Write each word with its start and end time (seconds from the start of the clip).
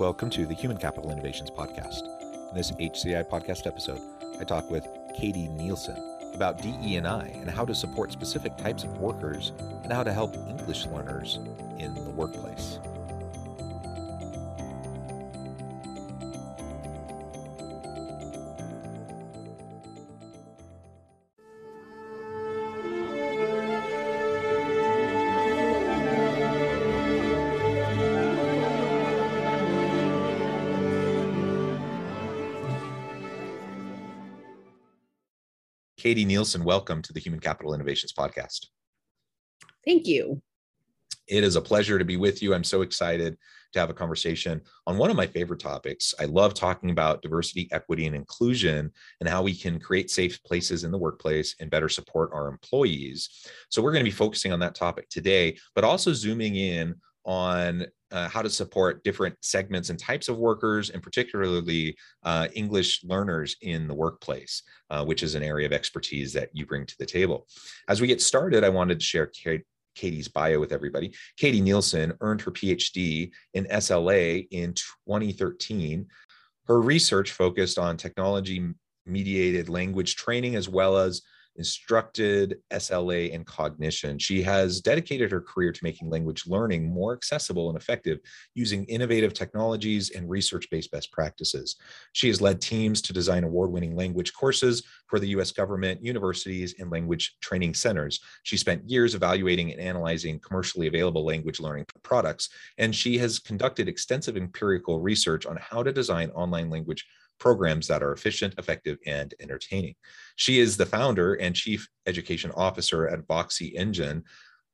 Welcome 0.00 0.28
to 0.30 0.44
the 0.44 0.54
Human 0.54 0.76
Capital 0.76 1.12
Innovations 1.12 1.50
Podcast. 1.50 2.02
In 2.50 2.56
this 2.56 2.72
HCI 2.72 3.28
podcast 3.28 3.64
episode, 3.64 4.00
I 4.40 4.42
talk 4.42 4.68
with 4.68 4.88
Katie 5.16 5.46
Nielson 5.46 6.34
about 6.34 6.60
DE&I 6.60 7.26
and 7.28 7.48
how 7.48 7.64
to 7.64 7.76
support 7.76 8.10
specific 8.10 8.56
types 8.56 8.82
of 8.82 8.98
workers 8.98 9.52
and 9.84 9.92
how 9.92 10.02
to 10.02 10.12
help 10.12 10.34
English 10.48 10.86
learners 10.86 11.38
in 11.78 11.94
the 11.94 12.10
workplace. 12.10 12.80
Katie 36.04 36.26
Nielson, 36.26 36.64
welcome 36.64 37.00
to 37.00 37.14
the 37.14 37.18
Human 37.18 37.40
Capital 37.40 37.72
Innovations 37.72 38.12
Podcast. 38.12 38.66
Thank 39.86 40.06
you. 40.06 40.42
It 41.26 41.42
is 41.42 41.56
a 41.56 41.62
pleasure 41.62 41.98
to 41.98 42.04
be 42.04 42.18
with 42.18 42.42
you. 42.42 42.52
I'm 42.52 42.62
so 42.62 42.82
excited 42.82 43.38
to 43.72 43.80
have 43.80 43.88
a 43.88 43.94
conversation 43.94 44.60
on 44.86 44.98
one 44.98 45.08
of 45.08 45.16
my 45.16 45.26
favorite 45.26 45.60
topics. 45.60 46.12
I 46.20 46.26
love 46.26 46.52
talking 46.52 46.90
about 46.90 47.22
diversity, 47.22 47.70
equity, 47.72 48.04
and 48.04 48.14
inclusion 48.14 48.92
and 49.20 49.28
how 49.30 49.42
we 49.42 49.54
can 49.54 49.80
create 49.80 50.10
safe 50.10 50.42
places 50.44 50.84
in 50.84 50.90
the 50.90 50.98
workplace 50.98 51.56
and 51.58 51.70
better 51.70 51.88
support 51.88 52.32
our 52.34 52.48
employees. 52.48 53.48
So, 53.70 53.80
we're 53.80 53.92
going 53.92 54.04
to 54.04 54.10
be 54.10 54.14
focusing 54.14 54.52
on 54.52 54.60
that 54.60 54.74
topic 54.74 55.08
today, 55.08 55.56
but 55.74 55.84
also 55.84 56.12
zooming 56.12 56.56
in 56.56 56.96
on 57.24 57.86
uh, 58.12 58.28
how 58.28 58.42
to 58.42 58.50
support 58.50 59.02
different 59.02 59.34
segments 59.40 59.90
and 59.90 59.98
types 59.98 60.28
of 60.28 60.38
workers, 60.38 60.90
and 60.90 61.02
particularly 61.02 61.96
uh, 62.22 62.48
English 62.54 63.02
learners 63.04 63.56
in 63.62 63.88
the 63.88 63.94
workplace, 63.94 64.62
uh, 64.90 65.04
which 65.04 65.22
is 65.22 65.34
an 65.34 65.42
area 65.42 65.66
of 65.66 65.72
expertise 65.72 66.32
that 66.32 66.50
you 66.52 66.64
bring 66.64 66.86
to 66.86 66.96
the 66.98 67.06
table. 67.06 67.46
As 67.88 68.00
we 68.00 68.06
get 68.06 68.22
started, 68.22 68.62
I 68.62 68.68
wanted 68.68 69.00
to 69.00 69.04
share 69.04 69.30
Katie's 69.94 70.28
bio 70.28 70.60
with 70.60 70.72
everybody. 70.72 71.14
Katie 71.36 71.62
Nielson 71.62 72.16
earned 72.20 72.40
her 72.42 72.50
PhD 72.50 73.30
in 73.54 73.64
SLA 73.64 74.46
in 74.50 74.74
2013. 74.74 76.06
Her 76.66 76.80
research 76.80 77.32
focused 77.32 77.78
on 77.78 77.96
technology 77.96 78.68
mediated 79.06 79.68
language 79.68 80.16
training 80.16 80.56
as 80.56 80.68
well 80.68 80.96
as 80.96 81.22
instructed 81.56 82.58
SLA 82.72 83.34
and 83.34 83.46
cognition. 83.46 84.18
She 84.18 84.42
has 84.42 84.80
dedicated 84.80 85.30
her 85.30 85.40
career 85.40 85.72
to 85.72 85.84
making 85.84 86.10
language 86.10 86.46
learning 86.46 86.92
more 86.92 87.12
accessible 87.12 87.68
and 87.68 87.78
effective 87.78 88.18
using 88.54 88.84
innovative 88.84 89.32
technologies 89.34 90.10
and 90.10 90.28
research 90.28 90.68
based 90.70 90.90
best 90.90 91.12
practices. 91.12 91.76
She 92.12 92.28
has 92.28 92.40
led 92.40 92.60
teams 92.60 93.00
to 93.02 93.12
design 93.12 93.44
award 93.44 93.70
winning 93.70 93.96
language 93.96 94.32
courses 94.32 94.82
for 95.06 95.18
the 95.18 95.28
US 95.28 95.52
government, 95.52 96.04
universities, 96.04 96.74
and 96.78 96.90
language 96.90 97.36
training 97.40 97.74
centers. 97.74 98.20
She 98.42 98.56
spent 98.56 98.88
years 98.88 99.14
evaluating 99.14 99.72
and 99.72 99.80
analyzing 99.80 100.40
commercially 100.40 100.86
available 100.86 101.24
language 101.24 101.60
learning 101.60 101.86
products, 102.02 102.48
and 102.78 102.94
she 102.94 103.18
has 103.18 103.38
conducted 103.38 103.88
extensive 103.88 104.36
empirical 104.36 105.00
research 105.00 105.46
on 105.46 105.56
how 105.60 105.82
to 105.82 105.92
design 105.92 106.30
online 106.30 106.70
language 106.70 107.06
programs 107.38 107.86
that 107.88 108.02
are 108.02 108.12
efficient, 108.12 108.54
effective, 108.58 108.98
and 109.06 109.34
entertaining. 109.40 109.94
She 110.36 110.60
is 110.60 110.76
the 110.76 110.86
founder 110.86 111.34
and 111.34 111.54
chief 111.54 111.88
education 112.06 112.50
officer 112.54 113.08
at 113.08 113.26
Voxy 113.26 113.76
EnGen, 113.76 114.22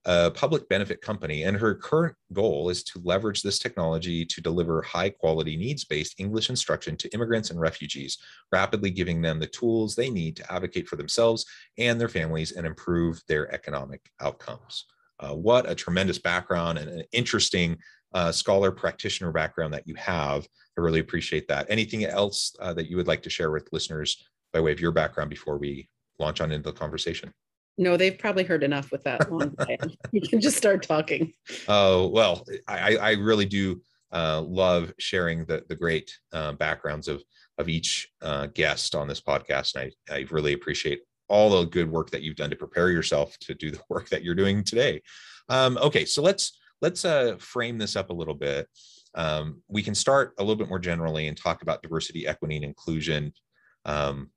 a 0.06 0.30
public 0.30 0.66
benefit 0.68 1.02
company, 1.02 1.42
and 1.42 1.56
her 1.56 1.74
current 1.74 2.16
goal 2.32 2.70
is 2.70 2.82
to 2.84 3.00
leverage 3.04 3.42
this 3.42 3.58
technology 3.58 4.24
to 4.24 4.40
deliver 4.40 4.80
high 4.80 5.10
quality, 5.10 5.56
needs 5.56 5.84
based 5.84 6.18
English 6.18 6.48
instruction 6.48 6.96
to 6.96 7.12
immigrants 7.12 7.50
and 7.50 7.60
refugees, 7.60 8.16
rapidly 8.50 8.90
giving 8.90 9.20
them 9.20 9.38
the 9.38 9.46
tools 9.46 9.94
they 9.94 10.08
need 10.08 10.36
to 10.36 10.52
advocate 10.52 10.88
for 10.88 10.96
themselves 10.96 11.44
and 11.76 12.00
their 12.00 12.08
families 12.08 12.52
and 12.52 12.66
improve 12.66 13.20
their 13.28 13.52
economic 13.54 14.10
outcomes. 14.20 14.86
Uh, 15.20 15.34
what 15.34 15.68
a 15.68 15.74
tremendous 15.74 16.18
background 16.18 16.78
and 16.78 16.88
an 16.88 17.04
interesting 17.12 17.76
uh, 18.12 18.32
scholar 18.32 18.70
practitioner 18.70 19.32
background 19.32 19.72
that 19.74 19.86
you 19.86 19.94
have. 19.94 20.46
I 20.76 20.80
really 20.80 21.00
appreciate 21.00 21.48
that. 21.48 21.66
Anything 21.68 22.04
else 22.04 22.54
uh, 22.60 22.74
that 22.74 22.88
you 22.88 22.96
would 22.96 23.06
like 23.06 23.22
to 23.22 23.30
share 23.30 23.50
with 23.50 23.68
listeners 23.72 24.24
by 24.52 24.60
way 24.60 24.72
of 24.72 24.80
your 24.80 24.92
background 24.92 25.30
before 25.30 25.58
we 25.58 25.88
launch 26.18 26.40
on 26.40 26.52
into 26.52 26.70
the 26.70 26.76
conversation? 26.76 27.32
No, 27.78 27.96
they've 27.96 28.18
probably 28.18 28.44
heard 28.44 28.62
enough 28.62 28.92
with 28.92 29.02
that 29.04 29.32
long 29.32 29.54
you 30.12 30.20
can 30.20 30.40
just 30.40 30.56
start 30.56 30.82
talking. 30.82 31.32
Oh, 31.66 32.08
well, 32.08 32.44
I, 32.68 32.96
I 32.96 33.10
really 33.12 33.46
do 33.46 33.80
uh, 34.12 34.42
love 34.42 34.92
sharing 34.98 35.44
the, 35.44 35.64
the 35.68 35.76
great 35.76 36.12
uh, 36.32 36.52
backgrounds 36.52 37.08
of, 37.08 37.22
of 37.58 37.68
each 37.68 38.10
uh, 38.22 38.48
guest 38.48 38.94
on 38.94 39.08
this 39.08 39.20
podcast. 39.20 39.76
And 39.76 39.92
I, 40.10 40.14
I 40.14 40.26
really 40.30 40.52
appreciate 40.52 41.00
all 41.28 41.48
the 41.48 41.64
good 41.64 41.90
work 41.90 42.10
that 42.10 42.22
you've 42.22 42.36
done 42.36 42.50
to 42.50 42.56
prepare 42.56 42.90
yourself 42.90 43.38
to 43.38 43.54
do 43.54 43.70
the 43.70 43.80
work 43.88 44.08
that 44.10 44.24
you're 44.24 44.34
doing 44.34 44.64
today. 44.64 45.00
Um, 45.48 45.78
okay, 45.78 46.04
so 46.04 46.22
let's 46.22 46.59
let's 46.80 47.04
uh, 47.04 47.36
frame 47.38 47.78
this 47.78 47.96
up 47.96 48.10
a 48.10 48.14
little 48.14 48.34
bit. 48.34 48.68
Um, 49.14 49.62
we 49.68 49.82
can 49.82 49.94
start 49.94 50.34
a 50.38 50.42
little 50.42 50.56
bit 50.56 50.68
more 50.68 50.78
generally 50.78 51.26
and 51.26 51.36
talk 51.36 51.62
about 51.62 51.82
diversity, 51.82 52.26
equity, 52.26 52.56
and 52.56 52.64
inclusion. 52.64 53.32
Um, 53.84 54.30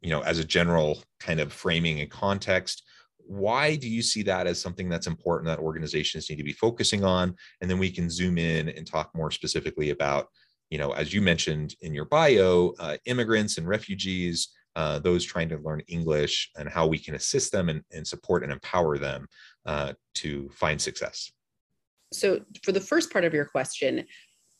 you 0.00 0.10
know, 0.10 0.20
as 0.22 0.38
a 0.38 0.44
general 0.44 1.02
kind 1.18 1.40
of 1.40 1.52
framing 1.52 2.00
and 2.00 2.10
context. 2.10 2.84
Why 3.18 3.76
do 3.76 3.88
you 3.88 4.00
see 4.00 4.22
that 4.22 4.46
as 4.46 4.60
something 4.60 4.88
that's 4.88 5.06
important 5.06 5.48
that 5.48 5.58
organizations 5.58 6.30
need 6.30 6.36
to 6.36 6.44
be 6.44 6.52
focusing 6.52 7.04
on? 7.04 7.34
And 7.60 7.70
then 7.70 7.78
we 7.78 7.90
can 7.90 8.08
zoom 8.08 8.38
in 8.38 8.70
and 8.70 8.86
talk 8.86 9.10
more 9.14 9.30
specifically 9.30 9.90
about, 9.90 10.28
you 10.70 10.78
know, 10.78 10.92
as 10.92 11.12
you 11.12 11.20
mentioned 11.20 11.74
in 11.82 11.94
your 11.94 12.06
bio, 12.06 12.72
uh, 12.78 12.96
immigrants 13.04 13.58
and 13.58 13.68
refugees, 13.68 14.48
uh, 14.76 14.98
those 15.00 15.24
trying 15.24 15.48
to 15.50 15.58
learn 15.58 15.82
English, 15.88 16.50
and 16.56 16.68
how 16.68 16.86
we 16.86 16.98
can 16.98 17.16
assist 17.16 17.52
them 17.52 17.68
and, 17.68 17.82
and 17.92 18.06
support 18.06 18.44
and 18.44 18.52
empower 18.52 18.96
them 18.96 19.26
uh, 19.66 19.92
to 20.14 20.48
find 20.50 20.80
success 20.80 21.30
so 22.12 22.40
for 22.62 22.72
the 22.72 22.80
first 22.80 23.12
part 23.12 23.24
of 23.24 23.34
your 23.34 23.44
question, 23.44 24.04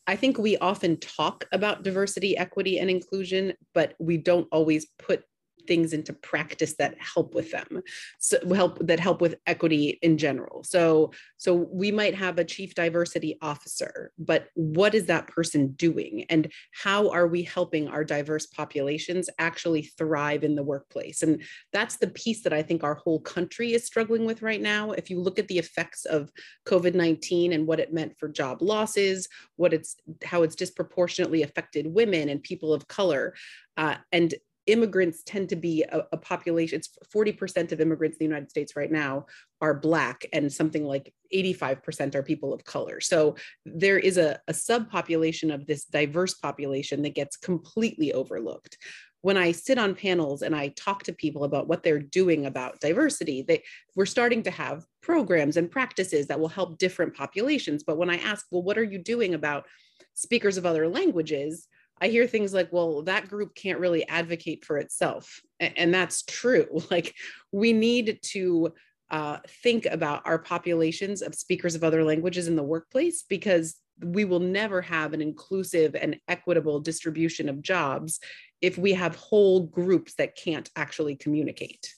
I 0.06 0.16
think 0.16 0.38
we 0.38 0.56
often 0.59 0.98
talk 0.98 1.44
about 1.53 1.82
diversity, 1.82 2.36
equity, 2.36 2.78
and 2.78 2.88
inclusion, 2.88 3.53
but 3.75 3.94
we 3.98 4.16
don't 4.16 4.48
always 4.50 4.86
put 4.98 5.22
things 5.68 5.92
into 5.92 6.12
practice 6.12 6.74
that 6.78 6.96
help 6.98 7.34
with 7.34 7.52
them 7.52 7.82
so 8.18 8.38
help 8.54 8.78
that 8.80 8.98
help 8.98 9.20
with 9.20 9.36
equity 9.46 9.98
in 10.02 10.18
general. 10.18 10.64
So 10.64 11.12
so 11.36 11.54
we 11.54 11.92
might 11.92 12.14
have 12.14 12.38
a 12.38 12.44
chief 12.44 12.74
diversity 12.74 13.38
officer 13.42 14.10
but 14.18 14.48
what 14.54 14.94
is 14.94 15.06
that 15.06 15.28
person 15.28 15.72
doing? 15.72 16.24
And 16.30 16.50
how 16.72 17.10
are 17.10 17.28
we 17.28 17.42
helping 17.42 17.86
our 17.86 18.02
diverse 18.02 18.46
populations 18.46 19.28
actually 19.38 19.82
thrive 19.82 20.42
in 20.42 20.56
the 20.56 20.62
workplace? 20.62 21.22
And 21.22 21.42
that's 21.72 21.96
the 21.96 22.08
piece 22.08 22.42
that 22.42 22.52
i 22.52 22.62
think 22.62 22.82
our 22.82 22.94
whole 22.94 23.20
country 23.20 23.74
is 23.74 23.84
struggling 23.84 24.24
with 24.24 24.42
right 24.42 24.62
now. 24.62 24.92
If 24.92 25.10
you 25.10 25.20
look 25.20 25.38
at 25.38 25.48
the 25.48 25.58
effects 25.58 26.06
of 26.06 26.32
covid-19 26.66 27.54
and 27.54 27.66
what 27.66 27.80
it 27.80 27.92
meant 27.92 28.16
for 28.18 28.28
job 28.28 28.62
losses 28.62 29.28
what 29.56 29.75
it's 29.75 29.96
how 30.25 30.43
it's 30.43 30.54
disproportionately 30.54 31.43
affected 31.43 31.87
women 31.87 32.28
and 32.28 32.43
people 32.43 32.72
of 32.72 32.88
color 32.88 33.34
uh, 33.76 33.96
and 34.12 34.34
immigrants 34.69 35.23
tend 35.25 35.49
to 35.49 35.56
be 35.56 35.82
a, 35.82 36.03
a, 36.12 36.17
population 36.17 36.79
it's 36.79 36.91
40% 37.15 37.73
of 37.73 37.81
immigrants 37.81 38.17
in 38.17 38.19
the 38.19 38.31
united 38.31 38.50
states 38.50 38.76
right 38.76 38.93
now 38.93 39.26
are 39.61 39.75
black 39.75 40.26
and 40.32 40.53
something 40.53 40.85
like 40.85 41.12
85% 41.35 42.15
are 42.15 42.23
people 42.23 42.53
of 42.53 42.65
color 42.65 43.00
so 43.00 43.37
there 43.65 43.99
is 43.99 44.19
a, 44.19 44.38
a 44.47 44.53
subpopulation 44.53 45.53
of 45.53 45.67
this 45.67 45.85
diverse 45.85 46.35
population 46.35 47.03
that 47.03 47.15
gets 47.15 47.37
completely 47.37 48.12
overlooked 48.12 48.79
when 49.20 49.37
I 49.37 49.53
sit 49.53 49.79
on 49.79 49.94
panels 49.94 50.43
and 50.43 50.55
I 50.55 50.69
talk 50.69 51.03
to 51.05 51.12
people 51.12 51.44
about 51.44 51.67
what 51.67 51.82
they're 51.82 51.99
doing 51.99 52.47
about 52.47 52.81
diversity, 52.81 53.43
they 53.43 53.65
we're 53.97 54.06
starting 54.06 54.43
to 54.44 54.50
have 54.50 54.85
programs 55.03 55.56
and 55.56 55.70
practices 55.70 56.29
that 56.29 56.38
will 56.38 56.49
help 56.49 56.79
different 56.79 57.17
populations. 57.17 57.82
But 57.82 57.99
when 57.99 58.11
I 58.11 58.19
ask, 58.19 58.47
well, 58.50 58.62
what 58.62 58.79
are 58.79 58.85
you 58.85 58.99
doing 58.99 59.35
about 59.35 59.67
speakers 60.15 60.56
of 60.56 60.67
other 60.67 60.88
languages? 60.88 61.67
I 62.00 62.08
hear 62.08 62.26
things 62.26 62.54
like, 62.54 62.72
well, 62.72 63.02
that 63.02 63.28
group 63.28 63.54
can't 63.54 63.80
really 63.80 64.06
advocate 64.08 64.64
for 64.64 64.78
itself. 64.78 65.40
And 65.60 65.92
that's 65.92 66.22
true. 66.22 66.66
Like, 66.90 67.14
we 67.52 67.72
need 67.72 68.20
to 68.22 68.72
uh, 69.10 69.38
think 69.62 69.86
about 69.86 70.22
our 70.26 70.38
populations 70.38 71.22
of 71.22 71.34
speakers 71.34 71.74
of 71.74 71.84
other 71.84 72.04
languages 72.04 72.48
in 72.48 72.56
the 72.56 72.62
workplace 72.62 73.22
because 73.22 73.76
we 74.00 74.24
will 74.24 74.40
never 74.40 74.80
have 74.80 75.12
an 75.12 75.20
inclusive 75.20 75.94
and 75.94 76.18
equitable 76.28 76.80
distribution 76.80 77.48
of 77.48 77.62
jobs 77.62 78.20
if 78.60 78.78
we 78.78 78.92
have 78.92 79.16
whole 79.16 79.66
groups 79.66 80.14
that 80.14 80.36
can't 80.36 80.70
actually 80.76 81.16
communicate. 81.16 81.94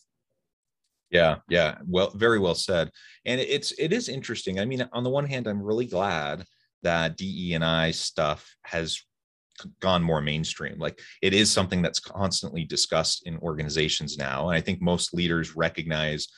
Yeah, 1.11 1.37
yeah. 1.49 1.79
Well, 1.87 2.11
very 2.11 2.39
well 2.39 2.55
said. 2.55 2.91
And 3.25 3.41
it's 3.41 3.73
it 3.73 3.93
is 3.93 4.09
interesting. 4.09 4.61
I 4.61 4.65
mean, 4.65 4.89
on 4.93 5.03
the 5.03 5.11
one 5.11 5.27
hand, 5.27 5.47
I'm 5.47 5.63
really 5.63 5.87
glad 5.87 6.45
that 6.83 7.17
DE 7.17 7.55
and 7.55 7.65
I 7.65 7.91
stuff 7.91 8.55
has 8.63 9.03
gone 9.81 10.03
more 10.03 10.21
mainstream. 10.21 10.79
Like 10.79 11.01
it 11.23 11.35
is 11.35 11.51
something 11.51 11.83
that's 11.83 12.01
constantly 12.01 12.65
discussed 12.65 13.27
in 13.27 13.39
organizations 13.39 14.19
now. 14.19 14.49
And 14.49 14.57
I 14.57 14.61
think 14.61 14.81
most 14.81 15.15
leaders 15.15 15.57
recognize 15.57 16.29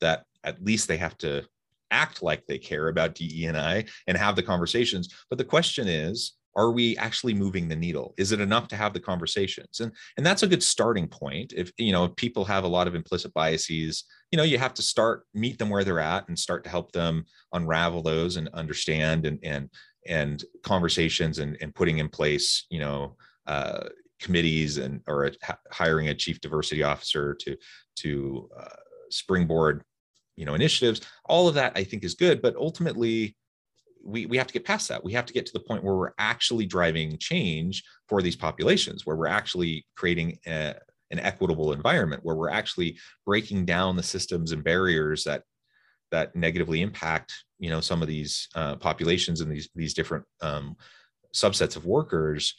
that 0.00 0.24
at 0.44 0.62
least 0.62 0.88
they 0.88 0.96
have 0.96 1.16
to 1.18 1.44
act 1.90 2.22
like 2.22 2.46
they 2.46 2.58
care 2.58 2.88
about 2.88 3.14
DE 3.14 3.46
and 3.46 3.56
I 3.56 3.84
and 4.06 4.16
have 4.16 4.36
the 4.36 4.42
conversations. 4.42 5.08
But 5.28 5.38
the 5.38 5.44
question 5.44 5.86
is, 5.88 6.32
are 6.54 6.70
we 6.70 6.96
actually 6.98 7.34
moving 7.34 7.68
the 7.68 7.76
needle 7.76 8.14
is 8.16 8.32
it 8.32 8.40
enough 8.40 8.68
to 8.68 8.76
have 8.76 8.92
the 8.92 9.00
conversations 9.00 9.80
and 9.80 9.92
and 10.16 10.26
that's 10.26 10.42
a 10.42 10.46
good 10.46 10.62
starting 10.62 11.08
point 11.08 11.52
if 11.56 11.72
you 11.78 11.92
know 11.92 12.04
if 12.04 12.16
people 12.16 12.44
have 12.44 12.64
a 12.64 12.68
lot 12.68 12.86
of 12.86 12.94
implicit 12.94 13.32
biases 13.32 14.04
you 14.30 14.36
know 14.36 14.42
you 14.42 14.58
have 14.58 14.74
to 14.74 14.82
start 14.82 15.24
meet 15.34 15.58
them 15.58 15.70
where 15.70 15.84
they're 15.84 16.00
at 16.00 16.28
and 16.28 16.38
start 16.38 16.64
to 16.64 16.70
help 16.70 16.92
them 16.92 17.24
unravel 17.52 18.02
those 18.02 18.36
and 18.36 18.48
understand 18.52 19.26
and 19.26 19.38
and 19.42 19.70
and 20.06 20.44
conversations 20.62 21.38
and, 21.38 21.56
and 21.60 21.74
putting 21.74 21.98
in 21.98 22.08
place 22.08 22.66
you 22.70 22.78
know 22.78 23.16
uh, 23.46 23.84
committees 24.20 24.78
and 24.78 25.00
or 25.06 25.26
a, 25.26 25.32
hiring 25.70 26.08
a 26.08 26.14
chief 26.14 26.40
diversity 26.40 26.82
officer 26.82 27.34
to 27.34 27.56
to 27.96 28.48
uh, 28.58 28.76
springboard 29.10 29.82
you 30.36 30.44
know 30.44 30.54
initiatives 30.54 31.00
all 31.26 31.48
of 31.48 31.54
that 31.54 31.72
i 31.76 31.84
think 31.84 32.04
is 32.04 32.14
good 32.14 32.40
but 32.40 32.56
ultimately 32.56 33.36
we, 34.04 34.26
we 34.26 34.36
have 34.36 34.46
to 34.46 34.52
get 34.52 34.64
past 34.64 34.88
that. 34.88 35.04
We 35.04 35.12
have 35.12 35.26
to 35.26 35.32
get 35.32 35.46
to 35.46 35.52
the 35.52 35.60
point 35.60 35.84
where 35.84 35.94
we're 35.94 36.14
actually 36.18 36.66
driving 36.66 37.18
change 37.18 37.84
for 38.08 38.22
these 38.22 38.36
populations, 38.36 39.06
where 39.06 39.16
we're 39.16 39.26
actually 39.26 39.86
creating 39.96 40.38
a, 40.46 40.74
an 41.10 41.20
equitable 41.20 41.72
environment, 41.72 42.24
where 42.24 42.36
we're 42.36 42.50
actually 42.50 42.98
breaking 43.24 43.64
down 43.64 43.96
the 43.96 44.02
systems 44.02 44.52
and 44.52 44.64
barriers 44.64 45.24
that 45.24 45.42
that 46.10 46.36
negatively 46.36 46.82
impact 46.82 47.32
you 47.62 47.70
know 47.70 47.80
some 47.80 48.02
of 48.02 48.08
these 48.08 48.48
uh, 48.56 48.74
populations 48.76 49.40
and 49.40 49.50
these 49.50 49.68
these 49.74 49.94
different 49.94 50.24
um, 50.42 50.76
subsets 51.32 51.76
of 51.76 51.86
workers. 51.86 52.54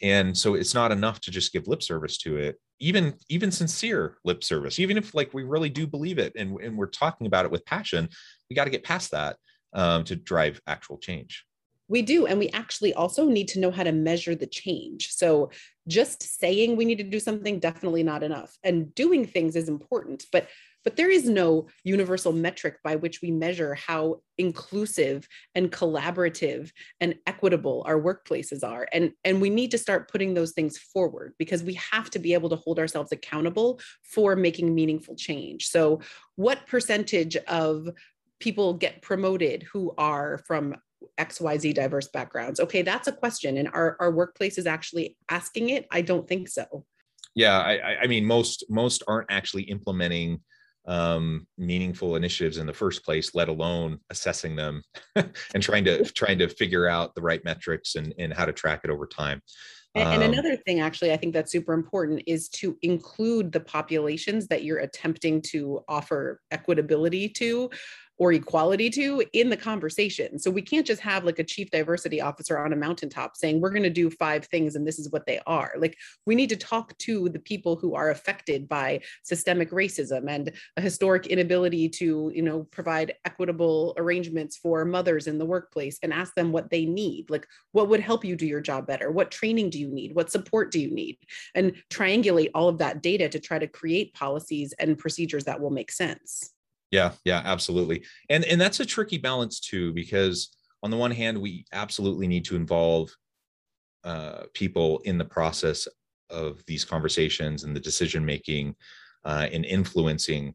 And 0.00 0.36
so 0.36 0.54
it's 0.54 0.74
not 0.74 0.92
enough 0.92 1.20
to 1.20 1.30
just 1.30 1.52
give 1.52 1.68
lip 1.68 1.82
service 1.82 2.18
to 2.18 2.36
it, 2.36 2.60
even 2.78 3.14
even 3.28 3.50
sincere 3.50 4.18
lip 4.24 4.44
service, 4.44 4.78
even 4.78 4.96
if 4.96 5.12
like 5.12 5.34
we 5.34 5.42
really 5.42 5.70
do 5.70 5.86
believe 5.86 6.18
it 6.18 6.32
and, 6.36 6.58
and 6.60 6.78
we're 6.78 6.86
talking 6.86 7.26
about 7.26 7.44
it 7.44 7.50
with 7.50 7.66
passion, 7.66 8.08
we 8.48 8.54
got 8.54 8.64
to 8.64 8.70
get 8.70 8.84
past 8.84 9.10
that 9.10 9.36
um, 9.72 10.04
to 10.04 10.14
drive 10.14 10.60
actual 10.68 10.98
change. 10.98 11.44
We 11.88 12.02
do. 12.02 12.26
And 12.26 12.38
we 12.38 12.48
actually 12.50 12.94
also 12.94 13.26
need 13.26 13.48
to 13.48 13.60
know 13.60 13.70
how 13.70 13.82
to 13.82 13.92
measure 13.92 14.34
the 14.34 14.46
change. 14.46 15.10
So 15.12 15.50
just 15.86 16.22
saying 16.40 16.76
we 16.76 16.84
need 16.84 16.98
to 16.98 17.04
do 17.04 17.20
something, 17.20 17.58
definitely 17.58 18.02
not 18.02 18.22
enough. 18.22 18.56
And 18.62 18.94
doing 18.94 19.26
things 19.26 19.54
is 19.56 19.68
important, 19.68 20.24
but 20.32 20.48
but 20.84 20.96
there 20.96 21.10
is 21.10 21.28
no 21.28 21.66
universal 21.82 22.32
metric 22.32 22.76
by 22.84 22.96
which 22.96 23.22
we 23.22 23.30
measure 23.30 23.74
how 23.74 24.20
inclusive 24.38 25.26
and 25.54 25.72
collaborative 25.72 26.70
and 27.00 27.16
equitable 27.26 27.82
our 27.86 28.00
workplaces 28.00 28.62
are. 28.62 28.86
And 28.92 29.12
and 29.24 29.40
we 29.40 29.50
need 29.50 29.70
to 29.72 29.78
start 29.78 30.10
putting 30.10 30.34
those 30.34 30.52
things 30.52 30.78
forward 30.78 31.34
because 31.38 31.62
we 31.62 31.74
have 31.74 32.10
to 32.10 32.18
be 32.18 32.34
able 32.34 32.50
to 32.50 32.56
hold 32.56 32.78
ourselves 32.78 33.12
accountable 33.12 33.80
for 34.02 34.36
making 34.36 34.74
meaningful 34.74 35.16
change. 35.16 35.66
So 35.68 36.00
what 36.36 36.66
percentage 36.66 37.36
of 37.36 37.88
people 38.38 38.74
get 38.74 39.00
promoted 39.02 39.62
who 39.62 39.94
are 39.96 40.38
from 40.46 40.76
xyz 41.18 41.74
diverse 41.74 42.08
backgrounds? 42.08 42.60
Okay 42.60 42.82
that's 42.82 43.08
a 43.08 43.12
question. 43.12 43.56
And 43.56 43.68
our, 43.72 43.96
our 44.00 44.10
workplace 44.10 44.58
is 44.58 44.66
actually 44.66 45.16
asking 45.30 45.70
it? 45.70 45.86
I 45.90 46.02
don't 46.02 46.28
think 46.28 46.48
so. 46.48 46.84
Yeah 47.34 47.58
i 47.58 47.96
i 48.02 48.06
mean 48.06 48.24
most 48.24 48.64
most 48.68 49.02
aren't 49.08 49.30
actually 49.30 49.62
implementing 49.64 50.40
um, 50.86 51.46
meaningful 51.56 52.16
initiatives 52.16 52.58
in 52.58 52.66
the 52.66 52.72
first 52.72 53.04
place, 53.04 53.34
let 53.34 53.48
alone 53.48 53.98
assessing 54.10 54.56
them 54.56 54.82
and 55.16 55.62
trying 55.62 55.84
to 55.84 56.04
trying 56.12 56.38
to 56.38 56.48
figure 56.48 56.86
out 56.86 57.14
the 57.14 57.22
right 57.22 57.44
metrics 57.44 57.94
and, 57.94 58.14
and 58.18 58.32
how 58.32 58.44
to 58.44 58.52
track 58.52 58.80
it 58.84 58.90
over 58.90 59.06
time. 59.06 59.40
And, 59.96 60.08
and, 60.08 60.22
um, 60.24 60.32
another 60.32 60.56
thing, 60.56 60.80
actually, 60.80 61.12
I 61.12 61.16
think 61.16 61.32
that's 61.32 61.52
super 61.52 61.72
important 61.72 62.22
is 62.26 62.48
to 62.50 62.76
include 62.82 63.52
the 63.52 63.60
populations 63.60 64.48
that 64.48 64.64
you're 64.64 64.80
attempting 64.80 65.40
to 65.52 65.82
offer 65.88 66.40
equitability 66.52 67.32
to 67.34 67.70
or 68.18 68.32
equality 68.32 68.90
to 68.90 69.24
in 69.32 69.50
the 69.50 69.56
conversation. 69.56 70.38
So 70.38 70.50
we 70.50 70.62
can't 70.62 70.86
just 70.86 71.00
have 71.02 71.24
like 71.24 71.38
a 71.38 71.44
chief 71.44 71.70
diversity 71.70 72.20
officer 72.20 72.58
on 72.58 72.72
a 72.72 72.76
mountaintop 72.76 73.36
saying, 73.36 73.60
we're 73.60 73.70
going 73.70 73.82
to 73.82 73.90
do 73.90 74.10
five 74.10 74.46
things 74.46 74.76
and 74.76 74.86
this 74.86 74.98
is 74.98 75.10
what 75.10 75.26
they 75.26 75.40
are. 75.46 75.74
Like 75.78 75.96
we 76.24 76.34
need 76.34 76.50
to 76.50 76.56
talk 76.56 76.96
to 76.98 77.28
the 77.28 77.40
people 77.40 77.76
who 77.76 77.94
are 77.94 78.10
affected 78.10 78.68
by 78.68 79.00
systemic 79.22 79.70
racism 79.70 80.28
and 80.28 80.52
a 80.76 80.80
historic 80.80 81.26
inability 81.26 81.88
to, 81.88 82.30
you 82.34 82.42
know, 82.42 82.64
provide 82.70 83.14
equitable 83.24 83.94
arrangements 83.96 84.56
for 84.56 84.84
mothers 84.84 85.26
in 85.26 85.38
the 85.38 85.46
workplace 85.46 85.98
and 86.02 86.12
ask 86.12 86.34
them 86.34 86.52
what 86.52 86.70
they 86.70 86.84
need. 86.84 87.30
Like 87.30 87.46
what 87.72 87.88
would 87.88 88.00
help 88.00 88.24
you 88.24 88.36
do 88.36 88.46
your 88.46 88.60
job 88.60 88.86
better? 88.86 89.10
What 89.10 89.32
training 89.32 89.70
do 89.70 89.80
you 89.80 89.88
need? 89.88 90.14
What 90.14 90.30
support 90.30 90.70
do 90.70 90.80
you 90.80 90.90
need? 90.90 91.18
And 91.54 91.74
triangulate 91.90 92.50
all 92.54 92.68
of 92.68 92.78
that 92.78 93.02
data 93.02 93.28
to 93.28 93.40
try 93.40 93.58
to 93.58 93.66
create 93.66 94.14
policies 94.14 94.72
and 94.78 94.96
procedures 94.96 95.44
that 95.44 95.60
will 95.60 95.70
make 95.70 95.90
sense. 95.90 96.52
Yeah, 96.90 97.12
yeah, 97.24 97.42
absolutely. 97.44 98.04
And 98.30 98.44
and 98.44 98.60
that's 98.60 98.80
a 98.80 98.86
tricky 98.86 99.18
balance 99.18 99.60
too, 99.60 99.92
because 99.92 100.56
on 100.82 100.90
the 100.90 100.96
one 100.96 101.10
hand, 101.10 101.40
we 101.40 101.64
absolutely 101.72 102.26
need 102.28 102.44
to 102.46 102.56
involve 102.56 103.10
uh, 104.04 104.42
people 104.52 105.00
in 105.04 105.18
the 105.18 105.24
process 105.24 105.88
of 106.30 106.62
these 106.66 106.84
conversations 106.84 107.64
and 107.64 107.74
the 107.74 107.80
decision 107.80 108.24
making 108.24 108.74
uh, 109.24 109.46
and 109.52 109.64
influencing 109.64 110.54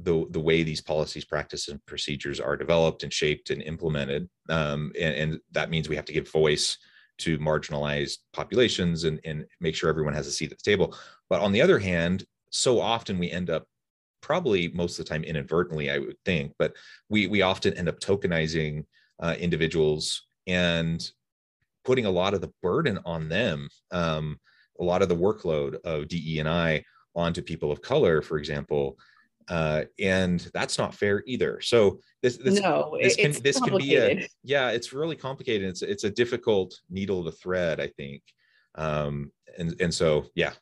the 0.00 0.26
the 0.30 0.40
way 0.40 0.62
these 0.62 0.80
policies, 0.80 1.24
practices, 1.24 1.68
and 1.68 1.84
procedures 1.86 2.40
are 2.40 2.56
developed 2.56 3.02
and 3.02 3.12
shaped 3.12 3.50
and 3.50 3.62
implemented. 3.62 4.28
Um, 4.48 4.92
and, 4.98 5.14
and 5.14 5.40
that 5.52 5.70
means 5.70 5.88
we 5.88 5.96
have 5.96 6.04
to 6.06 6.12
give 6.12 6.30
voice 6.30 6.78
to 7.18 7.38
marginalized 7.38 8.18
populations 8.32 9.04
and, 9.04 9.20
and 9.24 9.44
make 9.60 9.74
sure 9.74 9.90
everyone 9.90 10.14
has 10.14 10.28
a 10.28 10.30
seat 10.32 10.52
at 10.52 10.58
the 10.58 10.70
table. 10.70 10.96
But 11.28 11.40
on 11.40 11.52
the 11.52 11.60
other 11.60 11.78
hand, 11.80 12.24
so 12.50 12.80
often 12.80 13.18
we 13.18 13.30
end 13.30 13.50
up 13.50 13.66
probably 14.20 14.68
most 14.68 14.98
of 14.98 15.04
the 15.04 15.08
time 15.08 15.24
inadvertently, 15.24 15.90
I 15.90 15.98
would 15.98 16.16
think, 16.24 16.52
but 16.58 16.74
we 17.08 17.26
we 17.26 17.42
often 17.42 17.74
end 17.74 17.88
up 17.88 18.00
tokenizing 18.00 18.84
uh, 19.20 19.34
individuals 19.38 20.26
and 20.46 21.08
putting 21.84 22.06
a 22.06 22.10
lot 22.10 22.34
of 22.34 22.40
the 22.40 22.52
burden 22.62 22.98
on 23.04 23.28
them, 23.28 23.68
um, 23.90 24.38
a 24.80 24.84
lot 24.84 25.02
of 25.02 25.08
the 25.08 25.16
workload 25.16 25.76
of 25.84 26.08
DE 26.08 26.38
and 26.38 26.48
I 26.48 26.84
onto 27.14 27.42
people 27.42 27.72
of 27.72 27.82
color, 27.82 28.22
for 28.22 28.38
example. 28.38 28.96
Uh, 29.48 29.84
and 29.98 30.50
that's 30.52 30.76
not 30.76 30.94
fair 30.94 31.22
either. 31.26 31.60
So 31.62 32.00
this, 32.22 32.36
this 32.36 32.60
no, 32.60 32.98
this 33.00 33.16
can 33.16 33.32
this 33.42 33.58
can 33.58 33.78
be 33.78 33.96
a 33.96 34.28
yeah, 34.44 34.70
it's 34.70 34.92
really 34.92 35.16
complicated. 35.16 35.68
It's 35.68 35.80
it's 35.80 36.04
a 36.04 36.10
difficult 36.10 36.78
needle 36.90 37.24
to 37.24 37.32
thread, 37.32 37.80
I 37.80 37.86
think. 37.86 38.22
Um, 38.74 39.32
and 39.58 39.74
and 39.80 39.92
so 39.92 40.26
yeah 40.34 40.52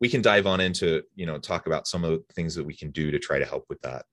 we 0.00 0.08
can 0.08 0.22
dive 0.22 0.46
on 0.46 0.60
into 0.60 1.02
you 1.14 1.26
know 1.26 1.38
talk 1.38 1.66
about 1.66 1.86
some 1.86 2.04
of 2.04 2.10
the 2.10 2.34
things 2.34 2.54
that 2.54 2.64
we 2.64 2.74
can 2.74 2.90
do 2.90 3.10
to 3.10 3.18
try 3.18 3.38
to 3.38 3.44
help 3.44 3.64
with 3.68 3.80
that. 3.82 4.04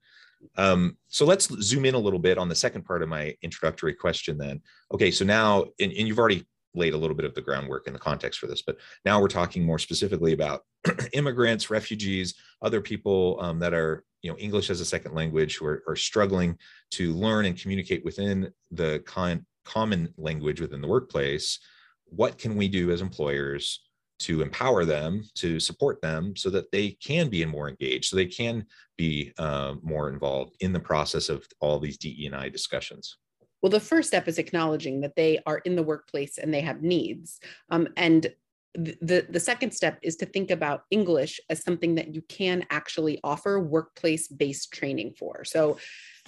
Um, 0.56 0.96
so 1.08 1.26
let's 1.26 1.48
zoom 1.62 1.84
in 1.84 1.94
a 1.94 1.98
little 1.98 2.18
bit 2.18 2.38
on 2.38 2.48
the 2.48 2.54
second 2.54 2.84
part 2.84 3.02
of 3.02 3.10
my 3.10 3.36
introductory 3.42 3.94
question 3.94 4.38
then. 4.38 4.60
Okay 4.92 5.10
so 5.10 5.24
now 5.24 5.64
and, 5.78 5.92
and 5.92 6.08
you've 6.08 6.18
already 6.18 6.46
laid 6.72 6.94
a 6.94 6.96
little 6.96 7.16
bit 7.16 7.26
of 7.26 7.34
the 7.34 7.42
groundwork 7.42 7.88
in 7.88 7.92
the 7.92 7.98
context 7.98 8.38
for 8.38 8.46
this 8.46 8.62
but 8.62 8.76
now 9.04 9.20
we're 9.20 9.26
talking 9.26 9.64
more 9.64 9.78
specifically 9.78 10.32
about 10.32 10.62
immigrants 11.14 11.68
refugees 11.68 12.34
other 12.62 12.80
people 12.80 13.36
um, 13.40 13.58
that 13.58 13.74
are 13.74 14.04
you 14.22 14.30
know 14.30 14.38
english 14.38 14.70
as 14.70 14.80
a 14.80 14.84
second 14.84 15.12
language 15.12 15.56
who 15.56 15.66
are, 15.66 15.82
are 15.88 15.96
struggling 15.96 16.56
to 16.92 17.12
learn 17.14 17.44
and 17.44 17.60
communicate 17.60 18.04
within 18.04 18.52
the 18.70 19.02
con- 19.04 19.44
common 19.64 20.12
language 20.16 20.60
within 20.60 20.80
the 20.80 20.88
workplace. 20.88 21.58
What 22.06 22.38
can 22.38 22.56
we 22.56 22.68
do 22.68 22.90
as 22.90 23.00
employers 23.00 23.80
to 24.20 24.42
empower 24.42 24.84
them 24.84 25.24
to 25.34 25.58
support 25.58 26.00
them 26.00 26.36
so 26.36 26.50
that 26.50 26.70
they 26.72 26.90
can 26.90 27.28
be 27.28 27.44
more 27.44 27.68
engaged 27.68 28.06
so 28.06 28.16
they 28.16 28.26
can 28.26 28.64
be 28.96 29.32
uh, 29.38 29.74
more 29.82 30.08
involved 30.08 30.56
in 30.60 30.72
the 30.72 30.80
process 30.80 31.28
of 31.28 31.46
all 31.60 31.78
these 31.78 31.98
DE&I 31.98 32.48
discussions. 32.48 33.16
Well 33.62 33.70
the 33.70 33.80
first 33.80 34.08
step 34.08 34.28
is 34.28 34.38
acknowledging 34.38 35.00
that 35.00 35.16
they 35.16 35.40
are 35.46 35.58
in 35.58 35.76
the 35.76 35.82
workplace 35.82 36.38
and 36.38 36.52
they 36.52 36.60
have 36.60 36.82
needs 36.82 37.40
um, 37.70 37.88
and 37.96 38.32
the, 38.74 39.26
the 39.28 39.40
second 39.40 39.72
step 39.72 39.98
is 40.02 40.16
to 40.16 40.26
think 40.26 40.50
about 40.50 40.84
English 40.90 41.40
as 41.50 41.62
something 41.62 41.96
that 41.96 42.14
you 42.14 42.22
can 42.22 42.64
actually 42.70 43.18
offer 43.24 43.58
workplace 43.58 44.28
based 44.28 44.72
training 44.72 45.14
for. 45.18 45.44
So 45.44 45.78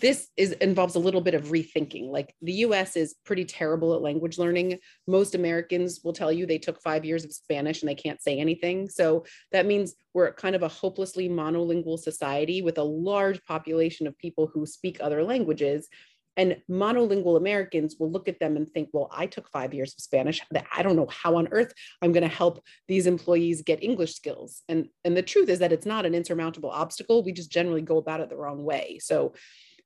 this 0.01 0.29
is 0.37 0.53
involves 0.53 0.97
a 0.97 0.99
little 0.99 1.21
bit 1.21 1.35
of 1.35 1.47
rethinking. 1.47 2.09
Like 2.09 2.35
the 2.43 2.53
US 2.55 2.97
is 2.97 3.15
pretty 3.25 3.45
terrible 3.45 3.95
at 3.95 4.03
language 4.03 4.39
learning. 4.39 4.79
Most 5.07 5.35
Americans 5.35 6.01
will 6.03 6.13
tell 6.13 6.33
you 6.33 6.47
they 6.47 6.59
took 6.59 6.83
five 6.83 7.05
years 7.05 7.25
of 7.25 7.33
Spanish 7.33 7.83
and 7.83 7.89
they 7.89 7.95
can't 7.95 8.23
say 8.23 8.39
anything. 8.39 8.89
So 8.89 9.25
that 9.53 9.67
means 9.67 9.95
we're 10.15 10.33
kind 10.33 10.57
of 10.57 10.63
a 10.63 10.69
hopelessly 10.69 11.29
monolingual 11.29 11.99
society 11.99 12.63
with 12.63 12.79
a 12.79 12.83
large 12.83 13.43
population 13.45 14.07
of 14.07 14.19
people 14.19 14.51
who 14.53 14.67
speak 14.67 14.99
other 15.01 15.23
languages 15.23 15.89
and 16.37 16.57
monolingual 16.71 17.37
Americans 17.37 17.97
will 17.99 18.11
look 18.11 18.29
at 18.29 18.41
them 18.41 18.57
and 18.57 18.71
think, 18.71 18.89
well, 18.93 19.11
I 19.13 19.27
took 19.27 19.49
five 19.51 19.75
years 19.75 19.95
of 19.95 20.01
Spanish. 20.01 20.41
I 20.75 20.83
don't 20.83 20.97
know 20.97 21.09
how 21.11 21.37
on 21.37 21.49
earth 21.51 21.73
I'm 22.01 22.13
going 22.13 22.23
to 22.23 22.29
help 22.29 22.63
these 22.89 23.07
employees 23.07 23.63
get 23.63 23.83
English 23.83 24.15
skills. 24.15 24.63
And, 24.69 24.89
and 25.05 25.17
the 25.17 25.23
truth 25.23 25.49
is 25.49 25.59
that 25.59 25.73
it's 25.73 25.87
not 25.87 26.07
an 26.07 26.15
insurmountable 26.15 26.71
obstacle. 26.71 27.23
We 27.23 27.33
just 27.33 27.51
generally 27.51 27.83
go 27.83 27.99
about 27.99 28.21
it 28.21 28.31
the 28.31 28.37
wrong 28.37 28.65
way. 28.65 28.99
So 29.03 29.35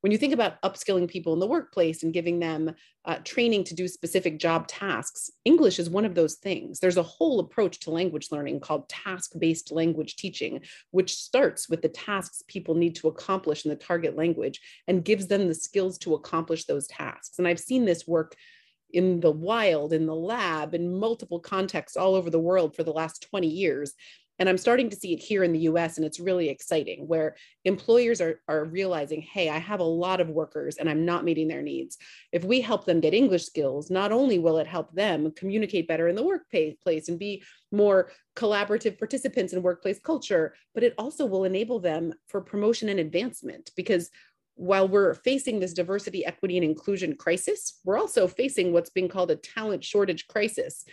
when 0.01 0.11
you 0.11 0.17
think 0.17 0.33
about 0.33 0.61
upskilling 0.61 1.07
people 1.07 1.33
in 1.33 1.39
the 1.39 1.47
workplace 1.47 2.03
and 2.03 2.13
giving 2.13 2.39
them 2.39 2.73
uh, 3.05 3.17
training 3.23 3.63
to 3.63 3.75
do 3.75 3.87
specific 3.87 4.37
job 4.37 4.67
tasks, 4.67 5.31
English 5.45 5.79
is 5.79 5.89
one 5.89 6.05
of 6.05 6.13
those 6.13 6.35
things. 6.35 6.79
There's 6.79 6.97
a 6.97 7.03
whole 7.03 7.39
approach 7.39 7.79
to 7.81 7.91
language 7.91 8.27
learning 8.31 8.59
called 8.59 8.89
task 8.89 9.31
based 9.39 9.71
language 9.71 10.15
teaching, 10.15 10.61
which 10.91 11.15
starts 11.15 11.67
with 11.69 11.81
the 11.81 11.89
tasks 11.89 12.43
people 12.47 12.75
need 12.75 12.95
to 12.95 13.07
accomplish 13.07 13.65
in 13.65 13.69
the 13.69 13.75
target 13.75 14.15
language 14.15 14.61
and 14.87 15.05
gives 15.05 15.27
them 15.27 15.47
the 15.47 15.55
skills 15.55 15.97
to 15.99 16.13
accomplish 16.13 16.65
those 16.65 16.87
tasks. 16.87 17.39
And 17.39 17.47
I've 17.47 17.59
seen 17.59 17.85
this 17.85 18.07
work 18.07 18.35
in 18.91 19.19
the 19.19 19.31
wild, 19.31 19.93
in 19.93 20.05
the 20.05 20.15
lab, 20.15 20.73
in 20.73 20.97
multiple 20.97 21.39
contexts 21.39 21.97
all 21.97 22.15
over 22.15 22.29
the 22.29 22.39
world 22.39 22.75
for 22.75 22.83
the 22.83 22.93
last 22.93 23.27
20 23.29 23.47
years. 23.47 23.93
And 24.39 24.47
I'm 24.47 24.57
starting 24.57 24.89
to 24.89 24.95
see 24.95 25.13
it 25.13 25.19
here 25.19 25.43
in 25.43 25.51
the 25.51 25.59
US, 25.59 25.97
and 25.97 26.05
it's 26.05 26.19
really 26.19 26.49
exciting 26.49 27.07
where 27.07 27.35
employers 27.65 28.21
are, 28.21 28.41
are 28.47 28.65
realizing, 28.65 29.21
hey, 29.21 29.49
I 29.49 29.57
have 29.57 29.79
a 29.79 29.83
lot 29.83 30.21
of 30.21 30.29
workers 30.29 30.77
and 30.77 30.89
I'm 30.89 31.05
not 31.05 31.23
meeting 31.23 31.47
their 31.47 31.61
needs. 31.61 31.97
If 32.31 32.43
we 32.43 32.61
help 32.61 32.85
them 32.85 32.99
get 32.99 33.13
English 33.13 33.45
skills, 33.45 33.89
not 33.89 34.11
only 34.11 34.39
will 34.39 34.57
it 34.57 34.67
help 34.67 34.93
them 34.93 35.31
communicate 35.35 35.87
better 35.87 36.07
in 36.07 36.15
the 36.15 36.23
workplace 36.23 37.09
and 37.09 37.19
be 37.19 37.43
more 37.71 38.11
collaborative 38.35 38.97
participants 38.97 39.53
in 39.53 39.61
workplace 39.61 39.99
culture, 39.99 40.53
but 40.73 40.83
it 40.83 40.93
also 40.97 41.25
will 41.25 41.43
enable 41.43 41.79
them 41.79 42.13
for 42.27 42.41
promotion 42.41 42.89
and 42.89 42.99
advancement 42.99 43.71
because 43.75 44.09
while 44.57 44.87
we're 44.87 45.13
facing 45.13 45.59
this 45.59 45.73
diversity, 45.73 46.25
equity, 46.25 46.57
and 46.57 46.63
inclusion 46.63 47.15
crisis, 47.15 47.79
we're 47.85 47.97
also 47.97 48.27
facing 48.27 48.73
what's 48.73 48.89
being 48.89 49.07
called 49.07 49.29
a 49.29 49.35
talent 49.35 49.83
shortage 49.83 50.27
crisis. 50.27 50.83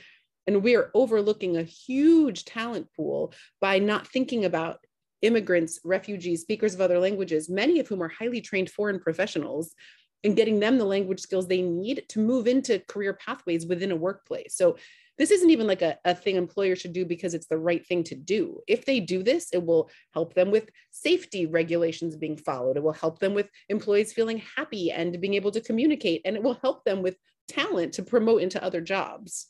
And 0.47 0.63
we 0.63 0.77
are 0.77 0.91
overlooking 0.95 1.57
a 1.57 1.63
huge 1.63 2.45
talent 2.45 2.89
pool 2.97 3.33
by 3.61 3.79
not 3.79 4.07
thinking 4.07 4.45
about 4.45 4.79
immigrants, 5.23 5.81
refugees, 5.85 6.43
speakers 6.43 6.75
of 6.75 6.81
other 6.81 6.99
languages, 6.99 7.49
many 7.49 7.81
of 7.81 7.89
whom 7.89 8.03
are 8.03 8.09
highly 8.09 8.41
trained 8.41 8.71
foreign 8.71 9.01
professionals, 9.01 9.75
and 10.23 10.37
getting 10.37 10.61
them 10.61 10.79
the 10.79 10.85
language 10.85 11.21
skills 11.21 11.47
they 11.47 11.63
need 11.63 12.05
to 12.09 12.19
move 12.19 12.47
into 12.47 12.79
career 12.89 13.15
pathways 13.15 13.67
within 13.67 13.93
a 13.93 13.97
workplace. 13.97 14.57
So 14.57 14.77
this 15.17 15.31
isn't 15.31 15.51
even 15.51 15.67
like 15.67 15.83
a, 15.83 15.97
a 16.05 16.15
thing 16.15 16.37
employers 16.37 16.81
should 16.81 16.93
do 16.93 17.05
because 17.05 17.35
it's 17.35 17.47
the 17.47 17.59
right 17.59 17.87
thing 17.87 18.03
to 18.05 18.15
do. 18.15 18.61
If 18.67 18.85
they 18.85 19.01
do 19.01 19.23
this, 19.23 19.51
it 19.53 19.65
will 19.65 19.91
help 20.13 20.35
them 20.35 20.51
with 20.51 20.69
safety 20.91 21.47
regulations 21.47 22.17
being 22.17 22.37
followed. 22.37 22.77
It 22.77 22.83
will 22.83 22.93
help 22.93 23.21
them 23.21 23.35
with 23.35 23.49
employees 23.69 24.13
feeling 24.13 24.43
happy 24.57 24.91
and 24.91 25.21
being 25.21 25.35
able 25.35 25.53
to 25.53 25.61
communicate, 25.61 26.23
and 26.25 26.37
it 26.37 26.43
will 26.43 26.59
help 26.63 26.85
them 26.85 27.01
with 27.03 27.17
talent 27.47 27.93
to 27.95 28.03
promote 28.03 28.43
into 28.43 28.63
other 28.63 28.81
jobs 28.81 29.49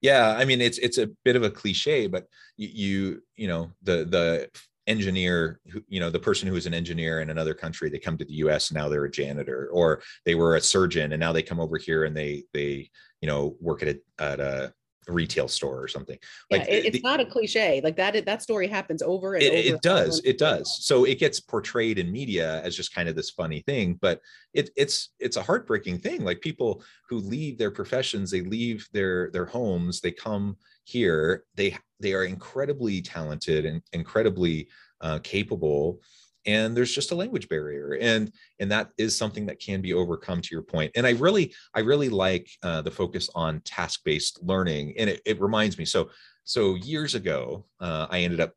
yeah 0.00 0.34
i 0.38 0.44
mean 0.44 0.60
it's 0.60 0.78
it's 0.78 0.98
a 0.98 1.08
bit 1.24 1.36
of 1.36 1.42
a 1.42 1.50
cliche 1.50 2.06
but 2.06 2.26
you 2.56 3.22
you, 3.36 3.48
know 3.48 3.70
the 3.82 4.04
the 4.04 4.48
engineer 4.86 5.60
who 5.70 5.82
you 5.88 6.00
know 6.00 6.10
the 6.10 6.18
person 6.18 6.48
who 6.48 6.56
is 6.56 6.66
an 6.66 6.74
engineer 6.74 7.20
in 7.20 7.30
another 7.30 7.54
country 7.54 7.88
they 7.88 7.98
come 7.98 8.16
to 8.16 8.24
the 8.24 8.34
us 8.34 8.72
now 8.72 8.88
they're 8.88 9.04
a 9.04 9.10
janitor 9.10 9.68
or 9.72 10.02
they 10.24 10.34
were 10.34 10.56
a 10.56 10.60
surgeon 10.60 11.12
and 11.12 11.20
now 11.20 11.32
they 11.32 11.42
come 11.42 11.60
over 11.60 11.76
here 11.76 12.04
and 12.04 12.16
they 12.16 12.42
they 12.52 12.90
you 13.20 13.28
know 13.28 13.56
work 13.60 13.82
at 13.82 13.88
a 13.88 14.00
at 14.18 14.40
a 14.40 14.72
retail 15.10 15.48
store 15.48 15.82
or 15.82 15.88
something. 15.88 16.18
Like 16.50 16.66
yeah, 16.66 16.74
it, 16.74 16.86
it's 16.86 16.96
the, 16.96 17.02
not 17.02 17.20
a 17.20 17.26
cliche 17.26 17.80
like 17.82 17.96
that 17.96 18.24
that 18.24 18.42
story 18.42 18.66
happens 18.66 19.02
over 19.02 19.34
and 19.34 19.42
it, 19.42 19.48
over 19.48 19.76
it 19.76 19.82
does 19.82 20.20
it 20.24 20.38
does. 20.38 20.84
So 20.84 21.04
it 21.04 21.18
gets 21.18 21.40
portrayed 21.40 21.98
in 21.98 22.10
media 22.10 22.62
as 22.62 22.76
just 22.76 22.94
kind 22.94 23.08
of 23.08 23.16
this 23.16 23.30
funny 23.30 23.60
thing 23.60 23.98
but 24.00 24.20
it, 24.52 24.70
it's 24.76 25.10
it's 25.18 25.36
a 25.36 25.42
heartbreaking 25.42 25.98
thing. 25.98 26.24
Like 26.24 26.40
people 26.40 26.82
who 27.08 27.18
leave 27.18 27.58
their 27.58 27.70
professions 27.70 28.30
they 28.30 28.42
leave 28.42 28.88
their 28.92 29.30
their 29.32 29.46
homes 29.46 30.00
they 30.00 30.12
come 30.12 30.56
here 30.84 31.44
they 31.54 31.76
they 32.00 32.14
are 32.14 32.24
incredibly 32.24 33.00
talented 33.02 33.64
and 33.64 33.82
incredibly 33.92 34.68
uh, 35.00 35.18
capable 35.22 36.00
and 36.46 36.76
there's 36.76 36.94
just 36.94 37.10
a 37.10 37.14
language 37.14 37.48
barrier 37.48 37.98
and 38.00 38.32
and 38.58 38.70
that 38.70 38.90
is 38.98 39.16
something 39.16 39.46
that 39.46 39.60
can 39.60 39.80
be 39.80 39.92
overcome 39.92 40.40
to 40.40 40.54
your 40.54 40.62
point. 40.62 40.90
And 40.94 41.06
i 41.06 41.10
really 41.10 41.52
i 41.74 41.80
really 41.80 42.08
like 42.08 42.48
uh, 42.62 42.82
the 42.82 42.90
focus 42.90 43.28
on 43.34 43.60
task 43.60 44.00
based 44.04 44.42
learning 44.42 44.94
and 44.98 45.10
it, 45.10 45.20
it 45.24 45.40
reminds 45.40 45.78
me 45.78 45.84
so 45.84 46.10
so 46.44 46.74
years 46.76 47.14
ago 47.14 47.66
uh, 47.80 48.06
i 48.10 48.20
ended 48.20 48.40
up 48.40 48.52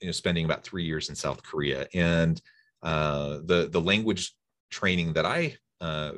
you 0.00 0.06
know 0.06 0.12
spending 0.12 0.44
about 0.44 0.64
three 0.64 0.84
years 0.84 1.08
in 1.08 1.14
south 1.14 1.42
korea 1.42 1.86
and 1.94 2.40
uh, 2.82 3.38
the 3.44 3.68
the 3.70 3.80
language 3.80 4.34
training 4.70 5.12
that 5.12 5.26
i 5.26 5.56
uh, 5.80 6.12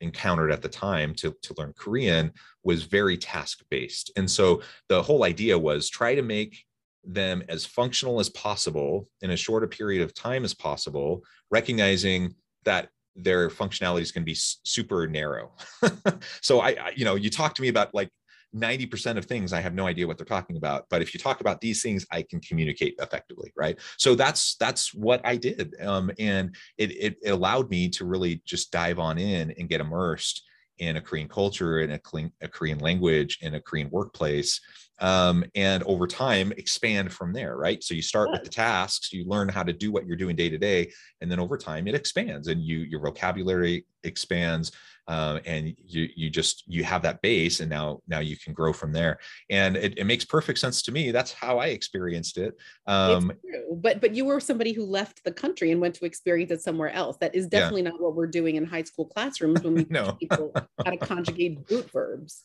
encountered 0.00 0.52
at 0.52 0.60
the 0.60 0.68
time 0.68 1.14
to, 1.14 1.34
to 1.42 1.54
learn 1.56 1.72
korean 1.78 2.30
was 2.64 2.84
very 2.84 3.16
task 3.16 3.62
based 3.70 4.10
and 4.16 4.30
so 4.30 4.60
the 4.88 5.02
whole 5.02 5.24
idea 5.24 5.58
was 5.58 5.88
try 5.88 6.14
to 6.14 6.22
make 6.22 6.65
them 7.06 7.42
as 7.48 7.64
functional 7.64 8.20
as 8.20 8.28
possible 8.30 9.08
in 9.22 9.30
as 9.30 9.40
short 9.40 9.64
a 9.64 9.68
period 9.68 10.02
of 10.02 10.14
time 10.14 10.44
as 10.44 10.54
possible, 10.54 11.22
recognizing 11.50 12.34
that 12.64 12.88
their 13.14 13.48
functionality 13.48 14.02
is 14.02 14.12
going 14.12 14.22
to 14.22 14.26
be 14.30 14.36
super 14.36 15.06
narrow. 15.06 15.52
so 16.42 16.60
I, 16.60 16.70
I, 16.70 16.92
you 16.94 17.04
know, 17.04 17.14
you 17.14 17.30
talk 17.30 17.54
to 17.54 17.62
me 17.62 17.68
about 17.68 17.94
like 17.94 18.10
90% 18.54 19.16
of 19.16 19.24
things 19.24 19.52
I 19.52 19.60
have 19.60 19.74
no 19.74 19.86
idea 19.86 20.06
what 20.06 20.18
they're 20.18 20.26
talking 20.26 20.56
about, 20.56 20.86
but 20.90 21.02
if 21.02 21.14
you 21.14 21.20
talk 21.20 21.40
about 21.40 21.60
these 21.60 21.82
things, 21.82 22.06
I 22.10 22.22
can 22.22 22.40
communicate 22.40 22.94
effectively, 23.00 23.52
right? 23.56 23.78
So 23.98 24.14
that's 24.14 24.56
that's 24.56 24.94
what 24.94 25.20
I 25.24 25.36
did, 25.36 25.74
um, 25.82 26.10
and 26.18 26.54
it, 26.78 26.90
it 26.92 27.16
it 27.22 27.30
allowed 27.30 27.70
me 27.70 27.88
to 27.90 28.04
really 28.04 28.42
just 28.46 28.70
dive 28.70 28.98
on 28.98 29.18
in 29.18 29.52
and 29.58 29.68
get 29.68 29.80
immersed 29.80 30.42
in 30.78 30.96
a 30.96 31.00
Korean 31.00 31.28
culture, 31.28 31.80
in 31.80 31.90
a, 31.90 32.00
a 32.42 32.48
Korean 32.48 32.78
language, 32.78 33.38
in 33.40 33.54
a 33.54 33.60
Korean 33.60 33.90
workplace, 33.90 34.60
um, 34.98 35.44
and 35.54 35.82
over 35.84 36.06
time 36.06 36.52
expand 36.56 37.12
from 37.12 37.32
there 37.32 37.56
right? 37.56 37.82
So 37.82 37.94
you 37.94 38.02
start 38.02 38.30
with 38.30 38.42
the 38.42 38.50
tasks 38.50 39.12
you 39.12 39.24
learn 39.24 39.48
how 39.48 39.62
to 39.62 39.72
do 39.72 39.92
what 39.92 40.06
you're 40.06 40.16
doing 40.16 40.36
day 40.36 40.48
to 40.48 40.58
day 40.58 40.92
and 41.20 41.30
then 41.30 41.40
over 41.40 41.56
time 41.56 41.86
it 41.86 41.94
expands 41.94 42.48
and 42.48 42.62
you 42.62 42.78
your 42.78 43.00
vocabulary 43.00 43.84
expands 44.04 44.72
uh, 45.08 45.38
and 45.46 45.72
you 45.84 46.08
you 46.16 46.28
just 46.28 46.64
you 46.66 46.82
have 46.82 47.02
that 47.02 47.22
base 47.22 47.60
and 47.60 47.70
now 47.70 48.00
now 48.08 48.18
you 48.18 48.36
can 48.36 48.52
grow 48.52 48.72
from 48.72 48.92
there. 48.92 49.18
And 49.50 49.76
it, 49.76 49.98
it 49.98 50.04
makes 50.04 50.24
perfect 50.24 50.58
sense 50.58 50.82
to 50.82 50.92
me. 50.92 51.12
That's 51.12 51.32
how 51.32 51.58
i 51.58 51.66
experienced 51.66 52.38
it 52.38 52.54
um, 52.86 53.32
but 53.72 54.00
but 54.00 54.14
you 54.14 54.24
were 54.24 54.40
somebody 54.40 54.72
who 54.72 54.84
left 54.84 55.22
the 55.24 55.32
country 55.32 55.70
and 55.70 55.80
went 55.80 55.94
to 55.96 56.04
experience 56.04 56.50
it 56.50 56.62
somewhere 56.62 56.90
else. 56.90 57.16
That 57.20 57.34
is 57.34 57.46
definitely 57.46 57.82
yeah. 57.82 57.90
not 57.90 58.00
what 58.00 58.14
we're 58.14 58.26
doing 58.26 58.56
in 58.56 58.64
high 58.64 58.82
school 58.82 59.06
classrooms 59.14 59.62
when 59.62 59.74
we 59.74 59.86
no. 59.88 60.16
teach 60.20 60.30
people 60.30 60.52
how 60.84 60.90
to 60.90 60.96
conjugate 60.96 61.66
boot 61.66 61.90
verbs 61.90 62.42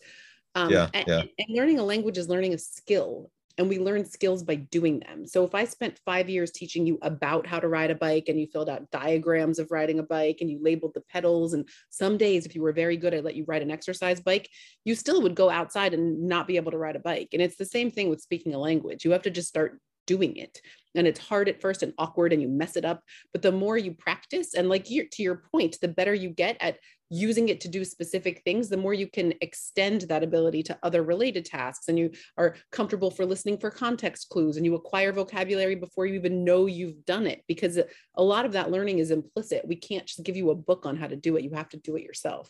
um, 0.56 0.72
yeah, 0.72 0.90
and, 0.94 1.08
yeah. 1.08 1.24
and 1.38 1.48
learning 1.50 1.80
a 1.80 1.84
language 1.84 2.18
is 2.18 2.30
learning 2.30 2.54
a 2.54 2.58
skill 2.58 3.30
and 3.58 3.70
we 3.70 3.80
learn 3.80 4.06
skills 4.06 4.44
by 4.44 4.56
doing 4.56 5.00
them. 5.00 5.26
So 5.28 5.44
if 5.44 5.54
I 5.54 5.66
spent 5.66 6.00
five 6.06 6.30
years 6.30 6.52
teaching 6.52 6.86
you 6.86 6.98
about 7.02 7.46
how 7.46 7.60
to 7.60 7.68
ride 7.68 7.92
a 7.92 7.96
bike 7.96 8.26
and 8.28 8.40
you 8.40 8.48
filled 8.48 8.70
out 8.70 8.90
diagrams 8.92 9.60
of 9.60 9.72
riding 9.72 10.00
a 10.00 10.04
bike 10.04 10.38
and 10.42 10.50
you 10.50 10.60
labeled 10.62 10.94
the 10.94 11.02
pedals, 11.02 11.54
and 11.54 11.68
some 11.90 12.18
days, 12.18 12.46
if 12.46 12.56
you 12.56 12.62
were 12.62 12.74
very 12.74 12.98
good, 12.98 13.14
I 13.14 13.20
let 13.20 13.36
you 13.36 13.46
ride 13.48 13.62
an 13.62 13.72
exercise 13.72 14.20
bike, 14.20 14.50
you 14.84 14.96
still 14.96 15.22
would 15.22 15.36
go 15.36 15.50
outside 15.50 15.94
and 15.94 16.24
not 16.28 16.48
be 16.48 16.56
able 16.56 16.72
to 16.72 16.78
ride 16.78 16.96
a 16.96 17.00
bike. 17.00 17.30
And 17.34 17.42
it's 17.42 17.58
the 17.58 17.66
same 17.66 17.92
thing 17.92 18.10
with 18.10 18.22
speaking 18.22 18.54
a 18.54 18.60
language. 18.60 19.06
You 19.06 19.12
have 19.12 19.24
to 19.24 19.30
just 19.30 19.50
start 19.50 19.80
doing 20.12 20.36
it. 20.36 20.60
And 20.94 21.08
it's 21.08 21.20
hard 21.20 21.48
at 21.48 21.62
first 21.62 21.84
and 21.84 21.94
awkward 21.98 22.34
and 22.34 22.42
you 22.42 22.50
mess 22.50 22.76
it 22.76 22.84
up. 22.84 23.02
But 23.32 23.42
the 23.42 23.52
more 23.52 23.78
you 23.78 23.94
practice, 23.94 24.54
and 24.56 24.68
like 24.68 24.86
to 24.86 25.24
your 25.24 25.44
point, 25.54 25.78
the 25.82 25.88
better 25.88 26.14
you 26.14 26.30
get 26.30 26.58
at 26.60 26.80
using 27.10 27.48
it 27.50 27.62
to 27.62 27.70
do 27.70 27.86
specific 27.86 28.42
things, 28.44 28.68
the 28.68 28.78
more 28.78 28.94
you 28.94 29.08
can 29.08 29.34
extend 29.42 30.02
that 30.02 30.24
ability 30.24 30.64
to 30.64 30.78
other 30.84 31.04
related 31.04 31.46
tasks. 31.46 31.88
And 31.88 31.98
you 31.98 32.12
are 32.38 32.56
comfortable 32.72 33.12
for 33.12 33.26
listening 33.26 33.58
for 33.58 33.72
context 33.72 34.30
clues 34.30 34.58
and 34.58 34.66
you 34.66 34.76
acquire 34.76 35.14
vocabulary 35.14 35.76
before 35.76 36.06
you 36.06 36.16
even 36.16 36.44
know 36.44 36.66
you've 36.66 37.06
done 37.06 37.26
it. 37.26 37.42
Because 37.48 37.80
a 38.16 38.24
lot 38.24 38.46
of 38.46 38.54
that 38.54 38.72
learning 38.72 39.00
is 39.00 39.12
implicit. 39.12 39.68
We 39.68 39.78
can't 39.78 40.06
just 40.06 40.24
give 40.24 40.36
you 40.36 40.50
a 40.50 40.56
book 40.56 40.86
on 40.86 40.98
how 40.98 41.08
to 41.08 41.16
do 41.16 41.38
it, 41.38 41.44
you 41.44 41.52
have 41.54 41.70
to 41.70 41.78
do 41.78 41.96
it 41.96 42.04
yourself. 42.04 42.50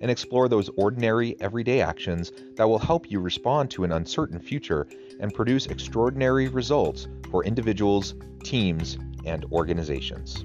and 0.00 0.10
explore 0.10 0.48
those 0.48 0.68
ordinary, 0.76 1.36
everyday 1.40 1.80
actions 1.80 2.32
that 2.56 2.68
will 2.68 2.78
help 2.78 3.10
you 3.10 3.20
respond 3.20 3.70
to 3.70 3.84
an 3.84 3.92
uncertain 3.92 4.40
future 4.40 4.86
and 5.20 5.32
produce 5.34 5.66
extraordinary 5.66 6.48
results 6.48 7.08
for 7.30 7.44
individuals, 7.44 8.14
teams, 8.42 8.98
and 9.24 9.44
organizations. 9.52 10.44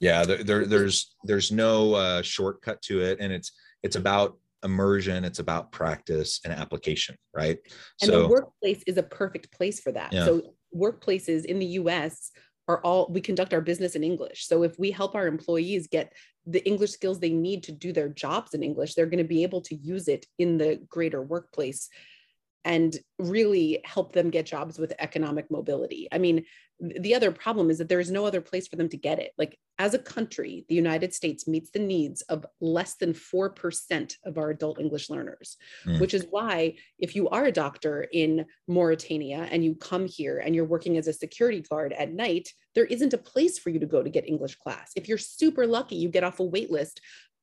Yeah, 0.00 0.24
there, 0.24 0.42
there, 0.42 0.66
there's 0.66 1.14
there's 1.22 1.52
no 1.52 1.94
uh, 1.94 2.22
shortcut 2.22 2.82
to 2.82 3.02
it, 3.02 3.18
and 3.20 3.32
it's 3.32 3.52
it's 3.84 3.94
about 3.94 4.36
immersion 4.64 5.24
it's 5.24 5.38
about 5.38 5.72
practice 5.72 6.40
and 6.44 6.52
application 6.52 7.16
right? 7.34 7.58
And 8.00 8.10
so, 8.10 8.22
the 8.22 8.28
workplace 8.28 8.82
is 8.86 8.96
a 8.96 9.02
perfect 9.02 9.52
place 9.52 9.80
for 9.80 9.92
that. 9.92 10.12
Yeah. 10.12 10.24
so 10.24 10.42
workplaces 10.74 11.44
in 11.44 11.58
the 11.58 11.66
us 11.66 12.30
are 12.68 12.80
all 12.82 13.08
we 13.10 13.20
conduct 13.20 13.52
our 13.52 13.60
business 13.60 13.96
in 13.96 14.04
english. 14.04 14.46
So 14.46 14.62
if 14.62 14.78
we 14.78 14.90
help 14.90 15.14
our 15.14 15.26
employees 15.26 15.86
get 15.86 16.12
the 16.46 16.64
english 16.66 16.90
skills 16.90 17.20
they 17.20 17.30
need 17.30 17.62
to 17.64 17.72
do 17.72 17.92
their 17.92 18.08
jobs 18.08 18.52
in 18.52 18.62
english 18.62 18.94
they're 18.94 19.06
going 19.06 19.18
to 19.18 19.24
be 19.24 19.44
able 19.44 19.60
to 19.60 19.76
use 19.76 20.08
it 20.08 20.26
in 20.38 20.58
the 20.58 20.80
greater 20.88 21.22
workplace 21.22 21.88
and 22.64 22.96
really 23.18 23.80
help 23.84 24.12
them 24.12 24.30
get 24.30 24.46
jobs 24.46 24.78
with 24.78 24.92
economic 24.98 25.50
mobility. 25.50 26.08
I 26.12 26.18
mean, 26.18 26.44
the 26.80 27.14
other 27.14 27.30
problem 27.30 27.70
is 27.70 27.78
that 27.78 27.88
there 27.88 28.00
is 28.00 28.10
no 28.10 28.26
other 28.26 28.40
place 28.40 28.66
for 28.66 28.76
them 28.76 28.88
to 28.88 28.96
get 28.96 29.20
it. 29.20 29.32
Like, 29.38 29.56
as 29.78 29.94
a 29.94 29.98
country, 29.98 30.64
the 30.68 30.74
United 30.74 31.14
States 31.14 31.46
meets 31.46 31.70
the 31.70 31.78
needs 31.78 32.22
of 32.22 32.44
less 32.60 32.94
than 32.94 33.12
4% 33.12 34.14
of 34.24 34.38
our 34.38 34.50
adult 34.50 34.80
English 34.80 35.08
learners, 35.08 35.56
mm. 35.86 36.00
which 36.00 36.12
is 36.14 36.26
why, 36.30 36.74
if 36.98 37.14
you 37.14 37.28
are 37.28 37.44
a 37.44 37.52
doctor 37.52 38.08
in 38.12 38.46
Mauritania 38.66 39.48
and 39.50 39.64
you 39.64 39.74
come 39.76 40.06
here 40.06 40.38
and 40.38 40.54
you're 40.54 40.64
working 40.64 40.96
as 40.96 41.06
a 41.06 41.12
security 41.12 41.60
guard 41.60 41.92
at 41.92 42.12
night, 42.12 42.48
there 42.74 42.86
isn't 42.86 43.14
a 43.14 43.18
place 43.18 43.58
for 43.58 43.70
you 43.70 43.78
to 43.78 43.86
go 43.86 44.02
to 44.02 44.10
get 44.10 44.28
English 44.28 44.56
class. 44.56 44.92
If 44.96 45.08
you're 45.08 45.18
super 45.18 45.66
lucky, 45.66 45.96
you 45.96 46.08
get 46.08 46.24
off 46.24 46.40
a 46.40 46.44
wait 46.44 46.70
list 46.70 47.00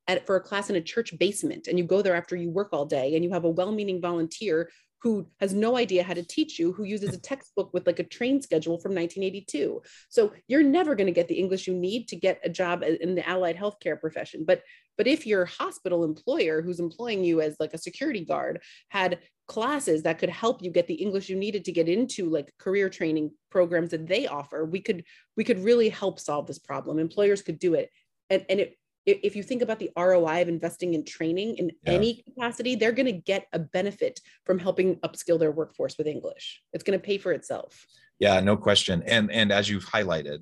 at, 0.08 0.26
for 0.26 0.36
a 0.36 0.40
class 0.40 0.70
in 0.70 0.76
a 0.76 0.80
church 0.80 1.16
basement 1.18 1.66
and 1.66 1.78
you 1.78 1.84
go 1.84 2.02
there 2.02 2.16
after 2.16 2.36
you 2.36 2.50
work 2.50 2.70
all 2.72 2.84
day 2.84 3.14
and 3.14 3.24
you 3.24 3.30
have 3.30 3.44
a 3.44 3.50
well-meaning 3.50 4.00
volunteer 4.00 4.70
who 5.02 5.26
has 5.40 5.54
no 5.54 5.76
idea 5.76 6.02
how 6.02 6.14
to 6.14 6.22
teach 6.22 6.58
you, 6.58 6.72
who 6.72 6.84
uses 6.84 7.14
a 7.14 7.20
textbook 7.20 7.72
with 7.72 7.86
like 7.86 7.98
a 7.98 8.04
train 8.04 8.40
schedule 8.42 8.78
from 8.78 8.94
1982. 8.94 9.82
So 10.08 10.32
you're 10.46 10.62
never 10.62 10.94
going 10.94 11.06
to 11.06 11.12
get 11.12 11.28
the 11.28 11.38
English 11.38 11.66
you 11.66 11.74
need 11.74 12.08
to 12.08 12.16
get 12.16 12.40
a 12.44 12.48
job 12.48 12.82
in 12.82 13.14
the 13.14 13.26
allied 13.28 13.56
healthcare 13.56 13.98
profession. 13.98 14.44
But 14.46 14.62
but 14.98 15.06
if 15.06 15.26
your 15.26 15.46
hospital 15.46 16.04
employer 16.04 16.60
who's 16.60 16.78
employing 16.78 17.24
you 17.24 17.40
as 17.40 17.56
like 17.58 17.72
a 17.72 17.78
security 17.78 18.22
guard 18.22 18.60
had 18.90 19.20
classes 19.48 20.02
that 20.02 20.18
could 20.18 20.28
help 20.28 20.62
you 20.62 20.70
get 20.70 20.86
the 20.86 20.94
English 20.94 21.28
you 21.28 21.36
needed 21.36 21.64
to 21.64 21.72
get 21.72 21.88
into 21.88 22.28
like 22.28 22.52
career 22.58 22.90
training 22.90 23.30
programs 23.50 23.90
that 23.90 24.06
they 24.06 24.26
offer, 24.26 24.64
we 24.64 24.80
could 24.80 25.04
we 25.36 25.44
could 25.44 25.64
really 25.64 25.88
help 25.88 26.20
solve 26.20 26.46
this 26.46 26.58
problem. 26.58 26.98
Employers 26.98 27.42
could 27.42 27.58
do 27.58 27.74
it. 27.74 27.90
And, 28.28 28.44
and 28.48 28.60
it 28.60 28.76
if 29.06 29.34
you 29.34 29.42
think 29.42 29.62
about 29.62 29.78
the 29.78 29.90
ROI 29.96 30.42
of 30.42 30.48
investing 30.48 30.94
in 30.94 31.04
training 31.04 31.56
in 31.56 31.70
yeah. 31.82 31.92
any 31.92 32.22
capacity, 32.22 32.74
they're 32.74 32.92
going 32.92 33.06
to 33.06 33.12
get 33.12 33.46
a 33.52 33.58
benefit 33.58 34.20
from 34.44 34.58
helping 34.58 34.96
upskill 34.96 35.38
their 35.38 35.52
workforce 35.52 35.96
with 35.96 36.06
English. 36.06 36.60
It's 36.72 36.84
going 36.84 36.98
to 36.98 37.04
pay 37.04 37.18
for 37.18 37.32
itself. 37.32 37.86
Yeah, 38.18 38.38
no 38.40 38.56
question. 38.56 39.02
And 39.06 39.30
and 39.32 39.50
as 39.50 39.68
you've 39.68 39.86
highlighted, 39.86 40.40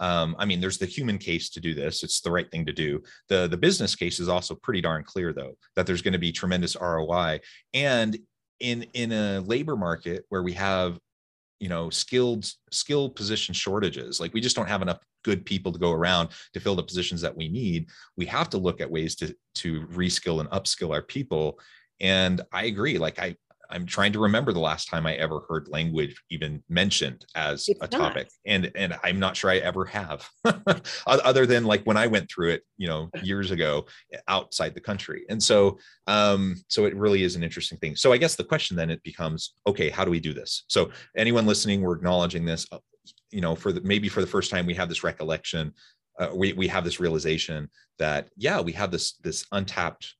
um, 0.00 0.34
I 0.38 0.46
mean, 0.46 0.60
there's 0.60 0.78
the 0.78 0.86
human 0.86 1.18
case 1.18 1.50
to 1.50 1.60
do 1.60 1.74
this. 1.74 2.02
It's 2.02 2.20
the 2.20 2.30
right 2.30 2.50
thing 2.50 2.66
to 2.66 2.72
do. 2.72 3.02
The 3.28 3.46
the 3.48 3.56
business 3.56 3.94
case 3.94 4.18
is 4.18 4.28
also 4.28 4.54
pretty 4.54 4.80
darn 4.80 5.04
clear, 5.04 5.32
though, 5.32 5.56
that 5.76 5.86
there's 5.86 6.02
going 6.02 6.12
to 6.12 6.18
be 6.18 6.32
tremendous 6.32 6.76
ROI. 6.80 7.40
And 7.72 8.18
in 8.58 8.82
in 8.94 9.12
a 9.12 9.40
labor 9.40 9.76
market 9.76 10.24
where 10.28 10.42
we 10.42 10.52
have 10.54 10.98
you 11.60 11.68
know 11.68 11.90
skilled 11.90 12.50
skilled 12.70 13.14
position 13.14 13.54
shortages. 13.54 14.20
Like 14.20 14.34
we 14.34 14.40
just 14.40 14.56
don't 14.56 14.68
have 14.68 14.82
enough 14.82 14.98
good 15.22 15.44
people 15.44 15.70
to 15.72 15.78
go 15.78 15.92
around 15.92 16.30
to 16.54 16.60
fill 16.60 16.74
the 16.74 16.82
positions 16.82 17.20
that 17.20 17.36
we 17.36 17.48
need. 17.48 17.86
We 18.16 18.26
have 18.26 18.50
to 18.50 18.58
look 18.58 18.80
at 18.80 18.90
ways 18.90 19.14
to 19.16 19.34
to 19.56 19.82
reskill 19.88 20.40
and 20.40 20.50
upskill 20.50 20.92
our 20.92 21.02
people. 21.02 21.60
And 22.00 22.40
i 22.50 22.64
agree 22.64 22.96
like 22.96 23.18
i 23.18 23.36
I'm 23.70 23.86
trying 23.86 24.12
to 24.12 24.18
remember 24.18 24.52
the 24.52 24.60
last 24.60 24.88
time 24.88 25.06
I 25.06 25.14
ever 25.14 25.40
heard 25.48 25.68
language 25.68 26.20
even 26.30 26.62
mentioned 26.68 27.24
as 27.34 27.68
it's 27.68 27.78
a 27.80 27.86
topic, 27.86 28.28
and 28.44 28.70
and 28.74 28.98
I'm 29.02 29.18
not 29.18 29.36
sure 29.36 29.50
I 29.50 29.58
ever 29.58 29.84
have, 29.86 30.28
other 31.06 31.46
than 31.46 31.64
like 31.64 31.84
when 31.84 31.96
I 31.96 32.06
went 32.06 32.30
through 32.30 32.50
it, 32.50 32.62
you 32.76 32.88
know, 32.88 33.10
years 33.22 33.50
ago 33.50 33.86
outside 34.28 34.74
the 34.74 34.80
country. 34.80 35.24
And 35.28 35.42
so, 35.42 35.78
um, 36.06 36.56
so 36.68 36.84
it 36.84 36.96
really 36.96 37.22
is 37.22 37.36
an 37.36 37.42
interesting 37.42 37.78
thing. 37.78 37.96
So 37.96 38.12
I 38.12 38.18
guess 38.18 38.36
the 38.36 38.44
question 38.44 38.76
then 38.76 38.90
it 38.90 39.02
becomes, 39.02 39.54
okay, 39.66 39.88
how 39.88 40.04
do 40.04 40.10
we 40.10 40.20
do 40.20 40.34
this? 40.34 40.64
So 40.68 40.90
anyone 41.16 41.46
listening, 41.46 41.80
we're 41.80 41.96
acknowledging 41.96 42.44
this. 42.44 42.66
Uh, 42.70 42.78
you 43.30 43.40
know, 43.40 43.54
for 43.54 43.72
the 43.72 43.80
maybe 43.82 44.08
for 44.08 44.20
the 44.20 44.26
first 44.26 44.50
time, 44.50 44.66
we 44.66 44.74
have 44.74 44.88
this 44.88 45.04
recollection. 45.04 45.72
Uh, 46.18 46.30
we 46.34 46.52
we 46.52 46.66
have 46.68 46.84
this 46.84 47.00
realization 47.00 47.68
that 47.98 48.28
yeah, 48.36 48.60
we 48.60 48.72
have 48.72 48.90
this 48.90 49.12
this 49.18 49.46
untapped 49.52 50.14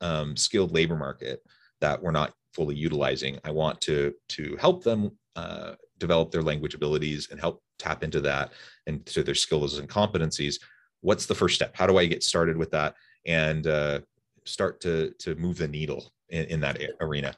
um, 0.00 0.36
skilled 0.36 0.72
labor 0.72 0.96
market 0.96 1.40
that 1.80 2.02
we're 2.02 2.10
not 2.10 2.32
fully 2.56 2.74
utilizing. 2.74 3.38
I 3.44 3.50
want 3.50 3.80
to 3.82 4.14
to 4.36 4.56
help 4.58 4.82
them 4.82 5.12
uh, 5.36 5.74
develop 5.98 6.30
their 6.30 6.42
language 6.50 6.74
abilities 6.74 7.28
and 7.30 7.38
help 7.38 7.62
tap 7.78 8.02
into 8.02 8.20
that 8.22 8.52
and 8.86 9.04
to 9.06 9.22
their 9.22 9.34
skills 9.34 9.78
and 9.78 9.88
competencies. 9.88 10.54
What's 11.02 11.26
the 11.26 11.34
first 11.34 11.54
step? 11.54 11.76
How 11.76 11.86
do 11.86 11.98
I 11.98 12.06
get 12.06 12.22
started 12.22 12.56
with 12.56 12.70
that 12.70 12.94
and 13.26 13.66
uh, 13.66 14.00
start 14.44 14.80
to 14.80 15.12
to 15.24 15.34
move 15.36 15.58
the 15.58 15.68
needle 15.68 16.02
in, 16.30 16.44
in 16.46 16.60
that 16.60 16.80
arena? 17.00 17.34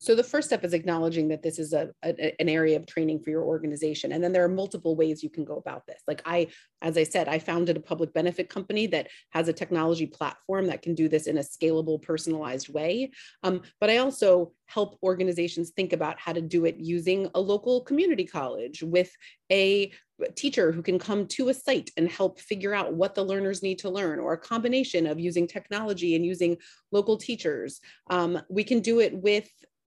So 0.00 0.14
the 0.14 0.24
first 0.24 0.48
step 0.48 0.64
is 0.64 0.72
acknowledging 0.72 1.28
that 1.28 1.42
this 1.42 1.58
is 1.58 1.74
a, 1.74 1.90
a, 2.02 2.34
an 2.40 2.48
area 2.48 2.76
of 2.76 2.86
training 2.86 3.20
for 3.20 3.28
your 3.28 3.42
organization. 3.42 4.12
And 4.12 4.24
then 4.24 4.32
there 4.32 4.42
are 4.42 4.48
multiple 4.48 4.96
ways 4.96 5.22
you 5.22 5.28
can 5.28 5.44
go 5.44 5.56
about 5.56 5.86
this. 5.86 6.00
Like 6.08 6.22
I, 6.24 6.48
as 6.80 6.96
I 6.96 7.04
said, 7.04 7.28
I 7.28 7.38
founded 7.38 7.76
a 7.76 7.80
public 7.80 8.14
benefit 8.14 8.48
company 8.48 8.86
that 8.88 9.08
has 9.30 9.48
a 9.48 9.52
technology 9.52 10.06
platform 10.06 10.68
that 10.68 10.80
can 10.80 10.94
do 10.94 11.06
this 11.06 11.26
in 11.26 11.36
a 11.36 11.42
scalable, 11.42 12.00
personalized 12.00 12.72
way. 12.72 13.10
Um, 13.42 13.60
but 13.78 13.90
I 13.90 13.98
also 13.98 14.52
help 14.66 14.98
organizations 15.02 15.70
think 15.70 15.92
about 15.92 16.18
how 16.18 16.32
to 16.32 16.40
do 16.40 16.64
it 16.64 16.76
using 16.78 17.28
a 17.34 17.40
local 17.40 17.82
community 17.82 18.24
college 18.24 18.82
with 18.82 19.10
a 19.52 19.92
teacher 20.34 20.72
who 20.72 20.82
can 20.82 20.98
come 20.98 21.26
to 21.26 21.48
a 21.48 21.54
site 21.54 21.90
and 21.96 22.08
help 22.10 22.40
figure 22.40 22.74
out 22.74 22.94
what 22.94 23.14
the 23.14 23.22
learners 23.22 23.62
need 23.62 23.78
to 23.80 23.90
learn, 23.90 24.18
or 24.18 24.32
a 24.32 24.38
combination 24.38 25.06
of 25.06 25.20
using 25.20 25.46
technology 25.46 26.14
and 26.14 26.24
using 26.24 26.56
local 26.90 27.16
teachers. 27.16 27.80
Um, 28.08 28.40
we 28.48 28.64
can 28.64 28.80
do 28.80 29.00
it 29.00 29.14
with 29.14 29.48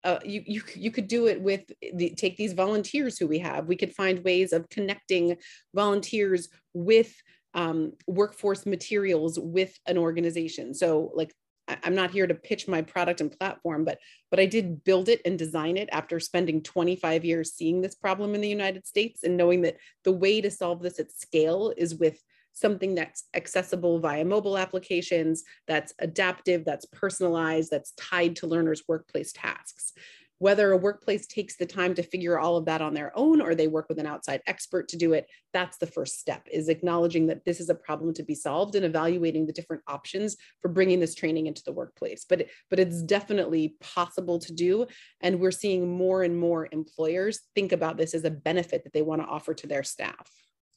uh, 0.07 0.21
you, 0.25 0.43
you, 0.47 0.63
you 0.75 0.91
could 0.93 1.09
do 1.09 1.27
it 1.27 1.41
with 1.41 1.63
the, 1.95 2.11
take 2.11 2.37
these 2.37 2.53
volunteers 2.53 3.19
who 3.19 3.27
we 3.27 3.41
have. 3.41 3.67
We 3.67 3.77
could 3.77 3.93
find 3.93 4.25
ways 4.25 4.53
of 4.53 4.69
connecting 4.69 5.37
volunteers 5.75 6.49
with 6.75 7.13
um, 7.55 7.93
workforce 8.07 8.67
materials 8.67 9.37
with 9.39 9.77
an 9.87 9.99
organization. 9.99 10.75
So 10.75 11.11
like 11.15 11.35
I'm 11.69 11.97
not 11.97 12.13
here 12.13 12.29
to 12.29 12.35
pitch 12.35 12.69
my 12.69 12.83
product 12.83 13.21
and 13.21 13.37
platform, 13.37 13.85
but 13.85 13.99
but 14.31 14.39
I 14.39 14.47
did 14.47 14.85
build 14.85 15.09
it 15.09 15.21
and 15.25 15.37
design 15.37 15.77
it 15.77 15.89
after 15.91 16.21
spending 16.21 16.63
25 16.63 17.25
years 17.25 17.55
seeing 17.55 17.81
this 17.81 17.97
problem 17.97 18.37
in 18.37 18.41
the 18.41 18.49
United 18.49 18.87
States 18.87 19.25
and 19.25 19.37
knowing 19.37 19.63
that 19.63 19.77
the 20.05 20.13
way 20.13 20.41
to 20.41 20.51
solve 20.51 20.81
this 20.81 21.01
at 21.01 21.11
scale 21.11 21.73
is 21.77 21.97
with 21.97 22.23
something 22.57 22.95
that's 22.95 23.25
accessible 23.35 24.01
via 24.01 24.25
mobile 24.25 24.59
applications, 24.59 25.45
that's 25.69 25.93
adaptive, 26.01 26.65
that's 26.65 26.87
personalized, 26.87 27.71
that's 27.71 27.93
tied 27.93 28.35
to 28.37 28.47
learners' 28.47 28.83
workplace 28.89 29.33
tasks. 29.33 29.93
whether 30.39 30.71
a 30.71 30.77
workplace 30.77 31.27
takes 31.27 31.57
the 31.57 31.65
time 31.65 31.95
to 31.95 32.03
figure 32.03 32.39
all 32.39 32.57
of 32.57 32.67
that 32.67 32.83
on 32.83 32.93
their 32.93 33.17
own 33.17 33.41
or 33.41 33.55
they 33.55 33.69
work 33.69 33.89
with 33.89 33.99
an 33.99 34.07
outside 34.07 34.43
expert 34.47 34.89
to 34.89 34.97
do 34.97 35.15
it, 35.15 35.27
that's 35.53 35.79
the 35.79 35.87
first 35.87 36.19
step 36.21 36.47
is 36.53 36.69
acknowledging 36.69 37.27
that 37.27 37.45
this 37.45 37.59
is 37.59 37.71
a 37.71 37.75
problem 37.75 38.13
to 38.13 38.23
be 38.23 38.35
solved 38.35 38.75
and 38.75 38.85
evaluating 38.85 39.47
the 39.47 39.53
different 39.53 39.83
options 39.87 40.37
for 40.61 40.69
bringing 40.69 41.01
this 41.01 41.15
training 41.15 41.47
into 41.47 41.63
the 41.65 41.73
workplace. 41.73 42.27
But, 42.29 42.49
but 42.69 42.79
it's 42.79 43.03
definitely 43.03 43.77
possible 43.81 44.39
to 44.41 44.53
do. 44.53 44.87
And 45.23 45.41
we're 45.41 45.51
seeing 45.51 45.97
more 45.97 46.23
and 46.23 46.39
more 46.39 46.69
employers 46.71 47.41
think 47.55 47.73
about 47.73 47.97
this 47.97 48.15
as 48.15 48.25
a 48.25 48.31
benefit 48.31 48.85
that 48.85 48.93
they 48.93 49.03
want 49.03 49.23
to 49.23 49.29
offer 49.29 49.55
to 49.55 49.67
their 49.67 49.83
staff. 49.83 50.31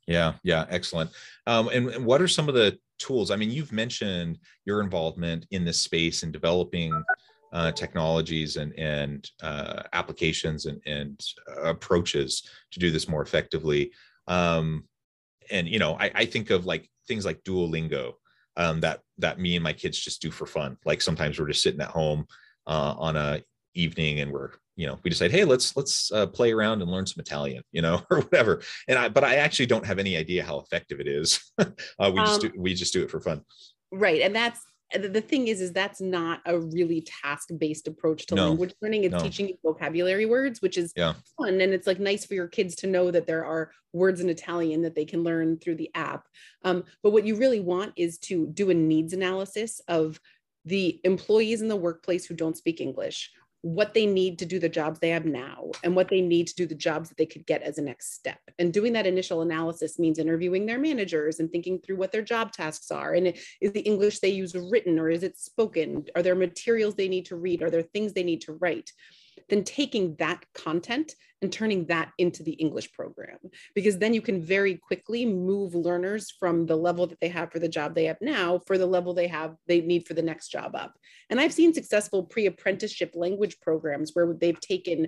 Yeah, 0.09 0.33
yeah, 0.41 0.65
excellent. 0.69 1.11
Um, 1.45 1.69
and, 1.69 1.87
and 1.89 2.03
what 2.05 2.19
are 2.19 2.27
some 2.27 2.49
of 2.49 2.55
the 2.55 2.79
tools? 2.97 3.29
I 3.29 3.35
mean, 3.35 3.51
you've 3.51 3.71
mentioned 3.71 4.39
your 4.65 4.81
involvement 4.81 5.45
in 5.51 5.63
this 5.63 5.79
space 5.79 6.23
and 6.23 6.33
developing 6.33 7.03
uh, 7.53 7.71
technologies 7.71 8.57
and 8.57 8.73
and 8.77 9.29
uh, 9.43 9.83
applications 9.93 10.65
and 10.65 10.81
and 10.87 11.23
approaches 11.63 12.43
to 12.71 12.79
do 12.79 12.89
this 12.89 13.07
more 13.07 13.21
effectively. 13.21 13.91
Um, 14.27 14.85
and 15.51 15.67
you 15.67 15.77
know, 15.77 15.95
I, 15.99 16.11
I 16.15 16.25
think 16.25 16.49
of 16.49 16.65
like 16.65 16.89
things 17.07 17.23
like 17.23 17.43
Duolingo 17.43 18.13
um, 18.57 18.79
that 18.81 19.01
that 19.19 19.39
me 19.39 19.55
and 19.55 19.63
my 19.63 19.73
kids 19.73 19.99
just 19.99 20.23
do 20.23 20.31
for 20.31 20.47
fun. 20.47 20.75
Like 20.85 21.03
sometimes 21.03 21.39
we're 21.39 21.47
just 21.47 21.61
sitting 21.61 21.81
at 21.81 21.89
home 21.89 22.25
uh, 22.65 22.95
on 22.97 23.15
a 23.15 23.43
evening 23.75 24.21
and 24.21 24.31
we're 24.31 24.53
you 24.79 24.87
know 24.87 24.97
we 25.03 25.09
decide 25.09 25.29
hey 25.29 25.43
let's 25.43 25.75
let's 25.75 26.09
uh, 26.13 26.25
play 26.25 26.53
around 26.53 26.81
and 26.81 26.89
learn 26.89 27.05
some 27.05 27.19
italian 27.19 27.61
you 27.73 27.81
know 27.81 28.01
or 28.09 28.21
whatever. 28.21 28.61
And 28.87 28.97
i 28.97 29.09
but 29.09 29.25
i 29.25 29.35
actually 29.35 29.65
don't 29.65 29.85
have 29.85 29.99
any 29.99 30.15
idea 30.15 30.43
how 30.43 30.59
effective 30.59 30.99
it 30.99 31.07
is. 31.07 31.39
Uh, 31.99 32.09
we 32.13 32.19
um, 32.19 32.25
just 32.25 32.41
do, 32.41 32.51
we 32.57 32.73
just 32.73 32.93
do 32.93 33.03
it 33.03 33.11
for 33.11 33.19
fun. 33.19 33.41
right 33.91 34.21
and 34.21 34.33
that's 34.33 34.61
the 34.93 35.21
thing 35.21 35.49
is 35.49 35.59
is 35.59 35.73
that's 35.73 35.99
not 35.99 36.41
a 36.45 36.57
really 36.57 37.05
task 37.23 37.49
based 37.57 37.87
approach 37.87 38.25
to 38.27 38.35
no, 38.35 38.47
language 38.47 38.73
learning. 38.81 39.03
It's 39.03 39.11
no. 39.11 39.19
teaching 39.19 39.49
you 39.49 39.57
vocabulary 39.61 40.25
words 40.25 40.61
which 40.61 40.77
is 40.77 40.93
yeah. 40.95 41.13
fun 41.37 41.59
and 41.61 41.73
it's 41.73 41.85
like 41.85 41.99
nice 41.99 42.25
for 42.25 42.33
your 42.33 42.47
kids 42.47 42.75
to 42.77 42.87
know 42.87 43.11
that 43.11 43.27
there 43.27 43.45
are 43.45 43.71
words 43.91 44.21
in 44.21 44.29
italian 44.29 44.81
that 44.83 44.95
they 44.95 45.05
can 45.05 45.23
learn 45.23 45.57
through 45.59 45.75
the 45.75 45.91
app. 45.93 46.25
Um, 46.63 46.85
but 47.03 47.11
what 47.11 47.25
you 47.25 47.35
really 47.35 47.59
want 47.59 47.93
is 47.97 48.17
to 48.19 48.47
do 48.47 48.69
a 48.69 48.73
needs 48.73 49.13
analysis 49.13 49.81
of 49.87 50.19
the 50.65 50.99
employees 51.03 51.61
in 51.61 51.67
the 51.67 51.75
workplace 51.75 52.25
who 52.25 52.35
don't 52.35 52.57
speak 52.57 52.79
english 52.81 53.31
what 53.61 53.93
they 53.93 54.05
need 54.05 54.39
to 54.39 54.45
do 54.45 54.57
the 54.57 54.69
jobs 54.69 54.99
they 54.99 55.09
have 55.09 55.25
now 55.25 55.69
and 55.83 55.95
what 55.95 56.07
they 56.07 56.21
need 56.21 56.47
to 56.47 56.55
do 56.55 56.65
the 56.65 56.75
jobs 56.75 57.09
that 57.09 57.17
they 57.17 57.25
could 57.25 57.45
get 57.45 57.61
as 57.61 57.77
a 57.77 57.81
next 57.81 58.13
step. 58.13 58.39
And 58.57 58.71
doing 58.71 58.93
that 58.93 59.05
initial 59.05 59.41
analysis 59.41 59.99
means 59.99 60.17
interviewing 60.17 60.65
their 60.65 60.79
managers 60.79 61.39
and 61.39 61.51
thinking 61.51 61.79
through 61.79 61.97
what 61.97 62.11
their 62.11 62.21
job 62.21 62.53
tasks 62.53 62.89
are. 62.89 63.13
And 63.13 63.33
is 63.59 63.71
the 63.73 63.81
English 63.81 64.19
they 64.19 64.29
use 64.29 64.55
written 64.55 64.97
or 64.97 65.09
is 65.09 65.23
it 65.23 65.37
spoken? 65.37 66.05
Are 66.15 66.23
there 66.23 66.35
materials 66.35 66.95
they 66.95 67.09
need 67.09 67.25
to 67.25 67.35
read? 67.35 67.61
Are 67.61 67.69
there 67.69 67.81
things 67.81 68.13
they 68.13 68.23
need 68.23 68.41
to 68.41 68.53
write? 68.53 68.91
Then 69.49 69.63
taking 69.63 70.15
that 70.15 70.43
content 70.53 71.13
and 71.41 71.51
turning 71.51 71.85
that 71.85 72.11
into 72.17 72.43
the 72.43 72.51
English 72.53 72.91
program. 72.91 73.37
Because 73.73 73.97
then 73.97 74.13
you 74.13 74.21
can 74.21 74.43
very 74.43 74.75
quickly 74.75 75.25
move 75.25 75.73
learners 75.73 76.31
from 76.39 76.65
the 76.65 76.75
level 76.75 77.07
that 77.07 77.19
they 77.21 77.29
have 77.29 77.51
for 77.51 77.59
the 77.59 77.69
job 77.69 77.95
they 77.95 78.05
have 78.05 78.17
now 78.21 78.59
for 78.67 78.77
the 78.77 78.85
level 78.85 79.13
they 79.13 79.27
have 79.27 79.55
they 79.67 79.81
need 79.81 80.05
for 80.07 80.13
the 80.13 80.21
next 80.21 80.49
job 80.49 80.75
up. 80.75 80.93
And 81.29 81.39
I've 81.39 81.53
seen 81.53 81.73
successful 81.73 82.23
pre-apprenticeship 82.23 83.11
language 83.15 83.59
programs 83.61 84.11
where 84.13 84.33
they've 84.33 84.59
taken 84.59 85.07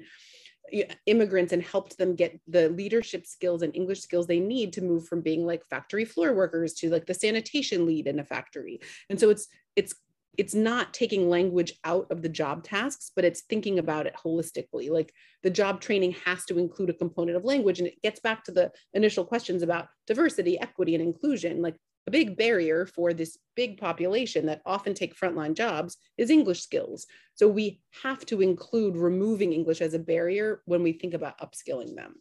immigrants 1.06 1.52
and 1.52 1.62
helped 1.62 1.98
them 1.98 2.16
get 2.16 2.40
the 2.48 2.70
leadership 2.70 3.26
skills 3.26 3.62
and 3.62 3.76
English 3.76 4.02
skills 4.02 4.28
they 4.28 4.40
need 4.40 4.74
to 4.74 4.82
move 4.82 5.06
from 5.06 5.22
being 5.22 5.46
like 5.46 5.68
factory 5.70 6.06
floor 6.06 6.34
workers 6.34 6.74
to 6.74 6.90
like 6.90 7.06
the 7.06 7.14
sanitation 7.14 7.86
lead 7.86 8.08
in 8.08 8.20
a 8.20 8.24
factory. 8.24 8.80
And 9.10 9.20
so 9.20 9.30
it's 9.30 9.48
it's 9.76 9.96
it's 10.38 10.56
not 10.56 10.94
taking 10.94 11.30
language 11.30 11.74
out 11.84 12.08
of 12.10 12.22
the 12.22 12.30
job 12.30 12.64
tasks, 12.64 13.12
but 13.16 13.26
it's 13.26 13.42
thinking 13.42 13.80
about 13.80 14.08
it 14.08 14.16
holistically. 14.24 14.90
Like 14.90 15.14
the 15.44 15.50
job 15.50 15.82
training 15.82 16.16
has 16.26 16.46
to 16.46 16.58
include 16.58 16.90
a 16.90 16.94
component 16.94 17.36
of 17.36 17.44
language. 17.44 17.80
And 17.80 17.88
it 17.88 18.02
gets 18.02 18.20
back 18.20 18.44
to 18.46 18.52
the 18.52 18.72
initial 18.94 19.26
questions 19.26 19.62
about 19.62 19.88
diversity, 20.08 20.60
equity, 20.60 20.96
and 20.96 21.04
inclusion. 21.04 21.62
Like 21.62 21.76
a 22.08 22.12
big 22.12 22.38
barrier 22.38 22.86
for 22.86 23.14
this 23.14 23.38
big 23.56 23.78
population 23.78 24.46
that 24.46 24.62
often 24.66 24.94
take 24.94 25.16
frontline 25.16 25.54
jobs 25.54 25.98
is 26.18 26.30
English 26.30 26.62
skills. 26.62 27.06
So 27.36 27.48
we 27.48 27.82
have 28.02 28.26
to 28.28 28.42
include 28.42 28.96
removing 28.96 29.54
English 29.54 29.82
as 29.82 29.94
a 29.94 30.00
barrier 30.00 30.62
when 30.66 30.82
we 30.82 30.94
think 30.94 31.14
about 31.14 31.40
upskilling 31.40 31.96
them. 31.96 32.16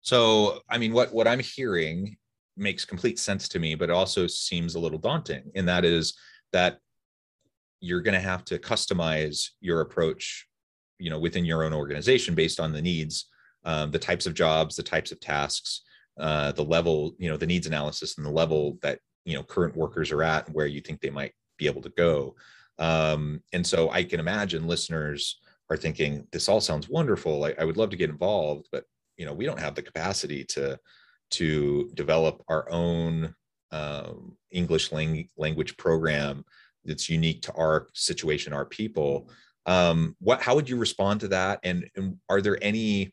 So, 0.00 0.60
I 0.70 0.78
mean, 0.78 0.92
what, 0.92 1.12
what 1.12 1.26
I'm 1.26 1.40
hearing 1.40 2.16
makes 2.56 2.84
complete 2.84 3.18
sense 3.18 3.48
to 3.48 3.58
me, 3.58 3.74
but 3.74 3.90
it 3.90 3.94
also 3.94 4.26
seems 4.26 4.74
a 4.74 4.80
little 4.80 4.98
daunting. 4.98 5.50
And 5.54 5.68
that 5.68 5.84
is 5.84 6.16
that 6.52 6.78
you're 7.80 8.00
going 8.00 8.14
to 8.14 8.20
have 8.20 8.44
to 8.44 8.58
customize 8.58 9.50
your 9.60 9.80
approach 9.80 10.46
you 10.98 11.10
know 11.10 11.18
within 11.18 11.44
your 11.44 11.64
own 11.64 11.72
organization 11.72 12.34
based 12.34 12.60
on 12.60 12.72
the 12.72 12.82
needs 12.82 13.26
um, 13.64 13.90
the 13.90 13.98
types 13.98 14.26
of 14.26 14.34
jobs 14.34 14.76
the 14.76 14.82
types 14.82 15.12
of 15.12 15.20
tasks 15.20 15.82
uh, 16.18 16.52
the 16.52 16.64
level 16.64 17.14
you 17.18 17.28
know 17.28 17.36
the 17.36 17.46
needs 17.46 17.66
analysis 17.66 18.16
and 18.16 18.26
the 18.26 18.30
level 18.30 18.78
that 18.82 18.98
you 19.24 19.34
know 19.34 19.42
current 19.42 19.76
workers 19.76 20.10
are 20.10 20.22
at 20.22 20.46
and 20.46 20.54
where 20.54 20.66
you 20.66 20.80
think 20.80 21.00
they 21.00 21.10
might 21.10 21.32
be 21.58 21.66
able 21.66 21.82
to 21.82 21.90
go. 21.90 22.34
Um, 22.78 23.42
and 23.52 23.66
so 23.66 23.90
i 23.90 24.04
can 24.04 24.20
imagine 24.20 24.68
listeners 24.68 25.40
are 25.70 25.76
thinking 25.76 26.26
this 26.30 26.48
all 26.48 26.60
sounds 26.60 26.88
wonderful. 26.88 27.44
I, 27.44 27.54
I 27.58 27.64
would 27.64 27.76
love 27.76 27.90
to 27.90 27.96
get 27.96 28.10
involved 28.10 28.68
but 28.72 28.84
you 29.16 29.26
know 29.26 29.32
we 29.32 29.44
don't 29.44 29.58
have 29.60 29.74
the 29.74 29.82
capacity 29.82 30.44
to 30.44 30.78
to 31.30 31.90
develop 31.94 32.42
our 32.48 32.70
own 32.70 33.34
um, 33.70 34.36
english 34.50 34.92
lang- 34.92 35.28
language 35.36 35.76
program 35.76 36.44
that's 36.88 37.08
unique 37.08 37.42
to 37.42 37.52
our 37.52 37.88
situation, 37.92 38.52
our 38.52 38.64
people. 38.64 39.30
Um, 39.66 40.16
what 40.20 40.42
how 40.42 40.54
would 40.54 40.68
you 40.68 40.76
respond 40.76 41.20
to 41.20 41.28
that? 41.28 41.60
And, 41.62 41.88
and 41.96 42.16
are 42.28 42.40
there 42.40 42.58
any 42.62 43.12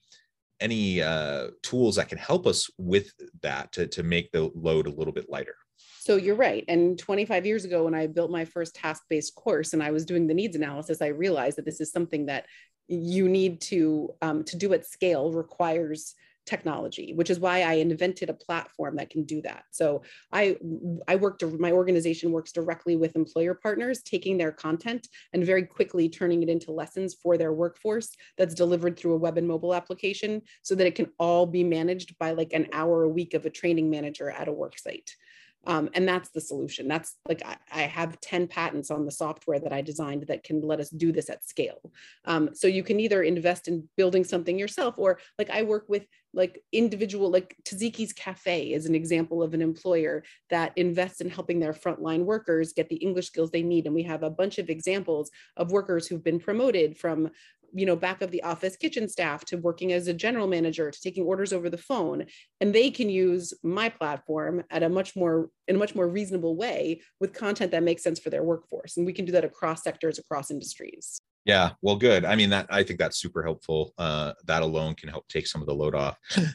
any 0.59 1.01
uh, 1.01 1.47
tools 1.61 1.97
that 1.97 2.09
can 2.09 2.17
help 2.17 2.47
us 2.47 2.69
with 2.77 3.11
that 3.41 3.71
to, 3.73 3.87
to 3.87 4.03
make 4.03 4.31
the 4.31 4.49
load 4.55 4.87
a 4.87 4.91
little 4.91 5.13
bit 5.13 5.29
lighter? 5.29 5.55
So 5.99 6.15
you're 6.15 6.35
right. 6.35 6.63
And 6.67 6.97
25 6.97 7.45
years 7.45 7.65
ago, 7.65 7.83
when 7.83 7.95
I 7.95 8.07
built 8.07 8.31
my 8.31 8.45
first 8.45 8.75
task 8.75 9.03
based 9.09 9.35
course 9.35 9.73
and 9.73 9.83
I 9.83 9.91
was 9.91 10.05
doing 10.05 10.27
the 10.27 10.33
needs 10.33 10.55
analysis, 10.55 11.01
I 11.01 11.07
realized 11.07 11.57
that 11.57 11.65
this 11.65 11.81
is 11.81 11.91
something 11.91 12.27
that 12.27 12.45
you 12.87 13.27
need 13.27 13.59
to 13.61 14.13
um, 14.21 14.43
to 14.43 14.55
do 14.55 14.73
at 14.73 14.85
scale 14.85 15.31
requires 15.31 16.13
technology 16.45 17.13
which 17.13 17.29
is 17.29 17.39
why 17.39 17.61
i 17.61 17.73
invented 17.73 18.29
a 18.29 18.33
platform 18.33 18.95
that 18.95 19.09
can 19.09 19.23
do 19.23 19.41
that. 19.41 19.63
So 19.71 20.03
i 20.31 20.57
i 21.07 21.15
worked 21.15 21.43
my 21.59 21.71
organization 21.71 22.31
works 22.31 22.51
directly 22.51 22.95
with 22.95 23.15
employer 23.15 23.53
partners 23.53 24.01
taking 24.03 24.37
their 24.37 24.51
content 24.51 25.07
and 25.33 25.45
very 25.45 25.63
quickly 25.63 26.09
turning 26.09 26.43
it 26.43 26.49
into 26.49 26.71
lessons 26.71 27.15
for 27.21 27.37
their 27.37 27.53
workforce 27.53 28.09
that's 28.37 28.55
delivered 28.55 28.97
through 28.97 29.13
a 29.13 29.17
web 29.17 29.37
and 29.37 29.47
mobile 29.47 29.73
application 29.73 30.41
so 30.61 30.75
that 30.75 30.87
it 30.87 30.95
can 30.95 31.09
all 31.19 31.45
be 31.45 31.63
managed 31.63 32.17
by 32.19 32.31
like 32.31 32.53
an 32.53 32.67
hour 32.73 33.03
a 33.03 33.09
week 33.09 33.33
of 33.33 33.45
a 33.45 33.49
training 33.49 33.89
manager 33.89 34.29
at 34.29 34.47
a 34.47 34.51
work 34.51 34.77
site 34.77 35.15
um, 35.65 35.89
and 35.93 36.07
that's 36.07 36.29
the 36.29 36.41
solution. 36.41 36.87
That's 36.87 37.15
like 37.27 37.41
I, 37.45 37.57
I, 37.71 37.81
have 37.83 38.19
10 38.21 38.47
patents 38.47 38.91
on 38.91 39.05
the 39.05 39.11
software 39.11 39.59
that 39.59 39.73
I 39.73 39.81
designed 39.81 40.25
that 40.27 40.43
can 40.43 40.61
let 40.61 40.79
us 40.79 40.89
do 40.89 41.11
this 41.11 41.29
at 41.29 41.45
scale. 41.45 41.91
Um, 42.25 42.49
so 42.53 42.67
you 42.67 42.83
can 42.83 42.99
either 42.99 43.23
invest 43.23 43.67
in 43.67 43.87
building 43.97 44.23
something 44.23 44.57
yourself, 44.59 44.95
or 44.97 45.19
like 45.39 45.49
I 45.49 45.63
work 45.63 45.85
with 45.87 46.05
like 46.33 46.61
individual, 46.71 47.31
like 47.31 47.55
Taziki's 47.63 48.13
Cafe 48.13 48.73
is 48.73 48.85
an 48.85 48.93
example 48.95 49.41
of 49.41 49.53
an 49.53 49.61
employer 49.61 50.23
that 50.49 50.73
invests 50.75 51.21
in 51.21 51.29
helping 51.29 51.59
their 51.59 51.73
frontline 51.73 52.25
workers 52.25 52.73
get 52.73 52.89
the 52.89 52.97
English 52.97 53.27
skills 53.27 53.51
they 53.51 53.63
need. 53.63 53.85
And 53.85 53.95
we 53.95 54.03
have 54.03 54.23
a 54.23 54.29
bunch 54.29 54.57
of 54.57 54.69
examples 54.69 55.31
of 55.57 55.71
workers 55.71 56.07
who've 56.07 56.23
been 56.23 56.39
promoted 56.39 56.97
from 56.97 57.29
you 57.75 57.85
know 57.85 57.95
back 57.95 58.21
of 58.21 58.31
the 58.31 58.41
office 58.41 58.77
kitchen 58.77 59.07
staff 59.07 59.43
to 59.43 59.57
working 59.57 59.91
as 59.91 60.07
a 60.07 60.13
general 60.13 60.47
manager 60.47 60.89
to 60.89 61.01
taking 61.01 61.25
orders 61.25 61.51
over 61.51 61.69
the 61.69 61.77
phone 61.77 62.25
and 62.61 62.73
they 62.73 62.89
can 62.89 63.09
use 63.09 63.53
my 63.63 63.89
platform 63.89 64.63
at 64.71 64.81
a 64.81 64.89
much 64.89 65.15
more 65.15 65.49
in 65.67 65.75
a 65.75 65.79
much 65.79 65.93
more 65.93 66.07
reasonable 66.07 66.55
way 66.55 67.01
with 67.19 67.33
content 67.33 67.71
that 67.71 67.83
makes 67.83 68.01
sense 68.01 68.19
for 68.19 68.29
their 68.29 68.43
workforce. 68.43 68.97
And 68.97 69.05
we 69.05 69.13
can 69.13 69.25
do 69.25 69.33
that 69.33 69.43
across 69.43 69.83
sectors 69.83 70.17
across 70.17 70.49
industries. 70.49 71.19
Yeah 71.43 71.71
well 71.81 71.97
good. 71.97 72.23
I 72.23 72.35
mean 72.35 72.49
that 72.51 72.67
i 72.69 72.81
think 72.81 72.97
that's 72.97 73.19
super 73.19 73.43
helpful 73.43 73.93
uh, 73.97 74.33
that 74.45 74.63
alone 74.63 74.95
can 74.95 75.09
help 75.09 75.27
take 75.27 75.45
some 75.45 75.61
of 75.61 75.67
the 75.67 75.75
load 75.75 75.95
off. 75.95 76.17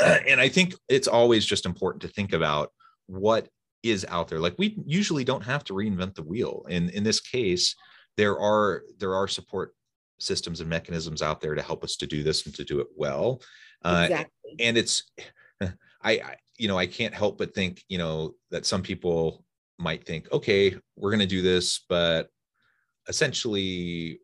And 0.00 0.40
i 0.40 0.48
think 0.48 0.74
it's 0.88 1.08
always 1.08 1.44
just 1.44 1.66
important 1.66 2.02
to 2.02 2.08
think 2.08 2.32
about 2.32 2.70
what 3.06 3.48
is 3.82 4.06
out 4.08 4.28
there. 4.28 4.38
Like 4.38 4.54
we 4.58 4.78
usually 4.86 5.24
don't 5.24 5.42
have 5.42 5.64
to 5.64 5.72
reinvent 5.72 6.14
the 6.14 6.22
wheel. 6.22 6.66
In 6.68 6.90
in 6.90 7.02
this 7.02 7.20
case 7.20 7.74
there 8.16 8.38
are 8.38 8.82
there 8.98 9.14
are 9.14 9.28
support 9.28 9.72
systems 10.18 10.60
and 10.60 10.68
mechanisms 10.68 11.22
out 11.22 11.40
there 11.40 11.54
to 11.54 11.62
help 11.62 11.84
us 11.84 11.96
to 11.96 12.06
do 12.06 12.22
this 12.22 12.46
and 12.46 12.54
to 12.54 12.64
do 12.64 12.80
it 12.80 12.88
well. 12.96 13.40
Uh, 13.84 14.06
exactly. 14.08 14.56
And 14.60 14.76
it's, 14.76 15.10
I, 15.62 15.70
I, 16.02 16.36
you 16.56 16.68
know, 16.68 16.78
I 16.78 16.86
can't 16.86 17.14
help 17.14 17.38
but 17.38 17.54
think, 17.54 17.82
you 17.88 17.98
know, 17.98 18.34
that 18.50 18.66
some 18.66 18.82
people 18.82 19.44
might 19.78 20.04
think, 20.04 20.30
okay, 20.32 20.76
we're 20.96 21.10
going 21.10 21.20
to 21.20 21.26
do 21.26 21.42
this, 21.42 21.84
but 21.88 22.28
essentially 23.08 24.20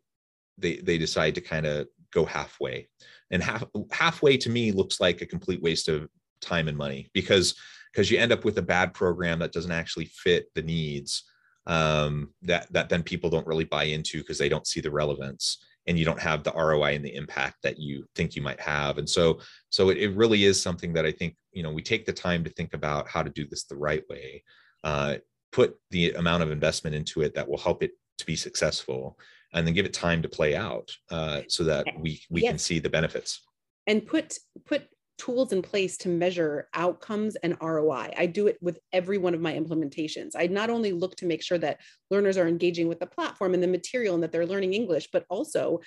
they 0.59 0.77
they 0.77 0.99
decide 0.99 1.35
to 1.35 1.41
kind 1.41 1.67
of 1.67 1.89
go 2.13 2.25
halfway. 2.25 2.89
And 3.31 3.43
half 3.43 3.65
halfway 3.91 4.37
to 4.39 4.51
me 4.51 4.73
looks 4.73 5.01
like 5.01 5.21
a 5.21 5.27
complete 5.27 5.63
waste 5.63 5.89
of 5.89 6.09
time 6.41 6.69
and 6.69 6.77
money 6.77 7.09
because 7.15 7.55
because 7.93 8.11
you 8.11 8.19
end 8.19 8.33
up 8.33 8.45
with 8.45 8.59
a 8.59 8.63
bad 8.63 8.93
program 8.93 9.39
that 9.39 9.53
doesn't 9.53 9.73
actually 9.73 10.07
fit 10.07 10.47
the 10.55 10.63
needs 10.63 11.25
um, 11.67 12.31
that 12.43 12.71
that 12.73 12.89
then 12.89 13.03
people 13.03 13.31
don't 13.31 13.47
really 13.47 13.65
buy 13.65 13.85
into 13.85 14.19
because 14.19 14.39
they 14.39 14.49
don't 14.49 14.67
see 14.67 14.81
the 14.81 14.91
relevance 14.91 15.59
and 15.87 15.99
you 15.99 16.05
don't 16.05 16.21
have 16.21 16.43
the 16.43 16.53
ROI 16.53 16.95
and 16.95 17.05
the 17.05 17.15
impact 17.15 17.57
that 17.63 17.79
you 17.79 18.07
think 18.15 18.35
you 18.35 18.43
might 18.43 18.61
have. 18.61 18.99
And 18.99 19.09
so, 19.09 19.41
so 19.71 19.91
it, 19.91 19.99
it 19.99 20.17
really 20.17 20.45
is 20.45 20.61
something 20.61 20.93
that 20.95 21.05
I 21.05 21.13
think, 21.13 21.37
you 21.53 21.63
know, 21.63 21.73
we 21.73 21.83
take 21.83 22.07
the 22.07 22.13
time 22.13 22.43
to 22.45 22.51
think 22.51 22.75
about 22.75 23.09
how 23.09 23.23
to 23.23 23.31
do 23.31 23.47
this 23.47 23.65
the 23.65 23.77
right 23.77 24.03
way, 24.09 24.43
uh, 24.83 25.17
put 25.53 25.77
the 25.91 26.13
amount 26.13 26.43
of 26.43 26.51
investment 26.51 26.97
into 26.97 27.23
it 27.23 27.35
that 27.35 27.49
will 27.49 27.59
help 27.59 27.83
it 27.83 27.93
to 28.19 28.27
be 28.27 28.37
successful, 28.37 29.19
and 29.53 29.67
then 29.67 29.75
give 29.75 29.87
it 29.87 29.93
time 29.93 30.23
to 30.23 30.29
play 30.29 30.57
out 30.57 30.91
uh, 31.11 31.43
so 31.49 31.65
that 31.65 31.87
we, 31.99 32.21
we 32.31 32.43
yes. 32.43 32.51
can 32.51 32.59
see 32.59 32.79
the 32.79 32.91
benefits. 32.91 33.43
And 33.87 34.07
put, 34.07 34.39
put 34.65 34.89
tools 35.19 35.53
in 35.53 35.63
place 35.63 35.97
to 35.99 36.09
measure 36.09 36.69
outcomes 36.75 37.37
and 37.37 37.57
ROI. 37.61 38.13
I 38.17 38.27
do 38.27 38.47
it 38.47 38.59
with 38.61 38.79
every 38.93 39.19
one 39.19 39.35
of 39.35 39.41
my 39.41 39.53
implementations. 39.55 40.33
I 40.37 40.47
not 40.47 40.71
only 40.71 40.93
look 40.93 41.17
to 41.17 41.27
make 41.27 41.43
sure 41.43 41.59
that 41.59 41.81
learners 42.11 42.37
are 42.37 42.49
engaging 42.49 42.89
with 42.89 43.01
the 43.01 43.07
platform 43.07 43.55
and 43.55 43.63
the 43.63 43.69
material 43.69 44.15
and 44.15 44.23
that 44.23 44.33
they're 44.33 44.47
learning 44.47 44.75
English, 44.75 45.09
but 45.13 45.25
also 45.29 45.81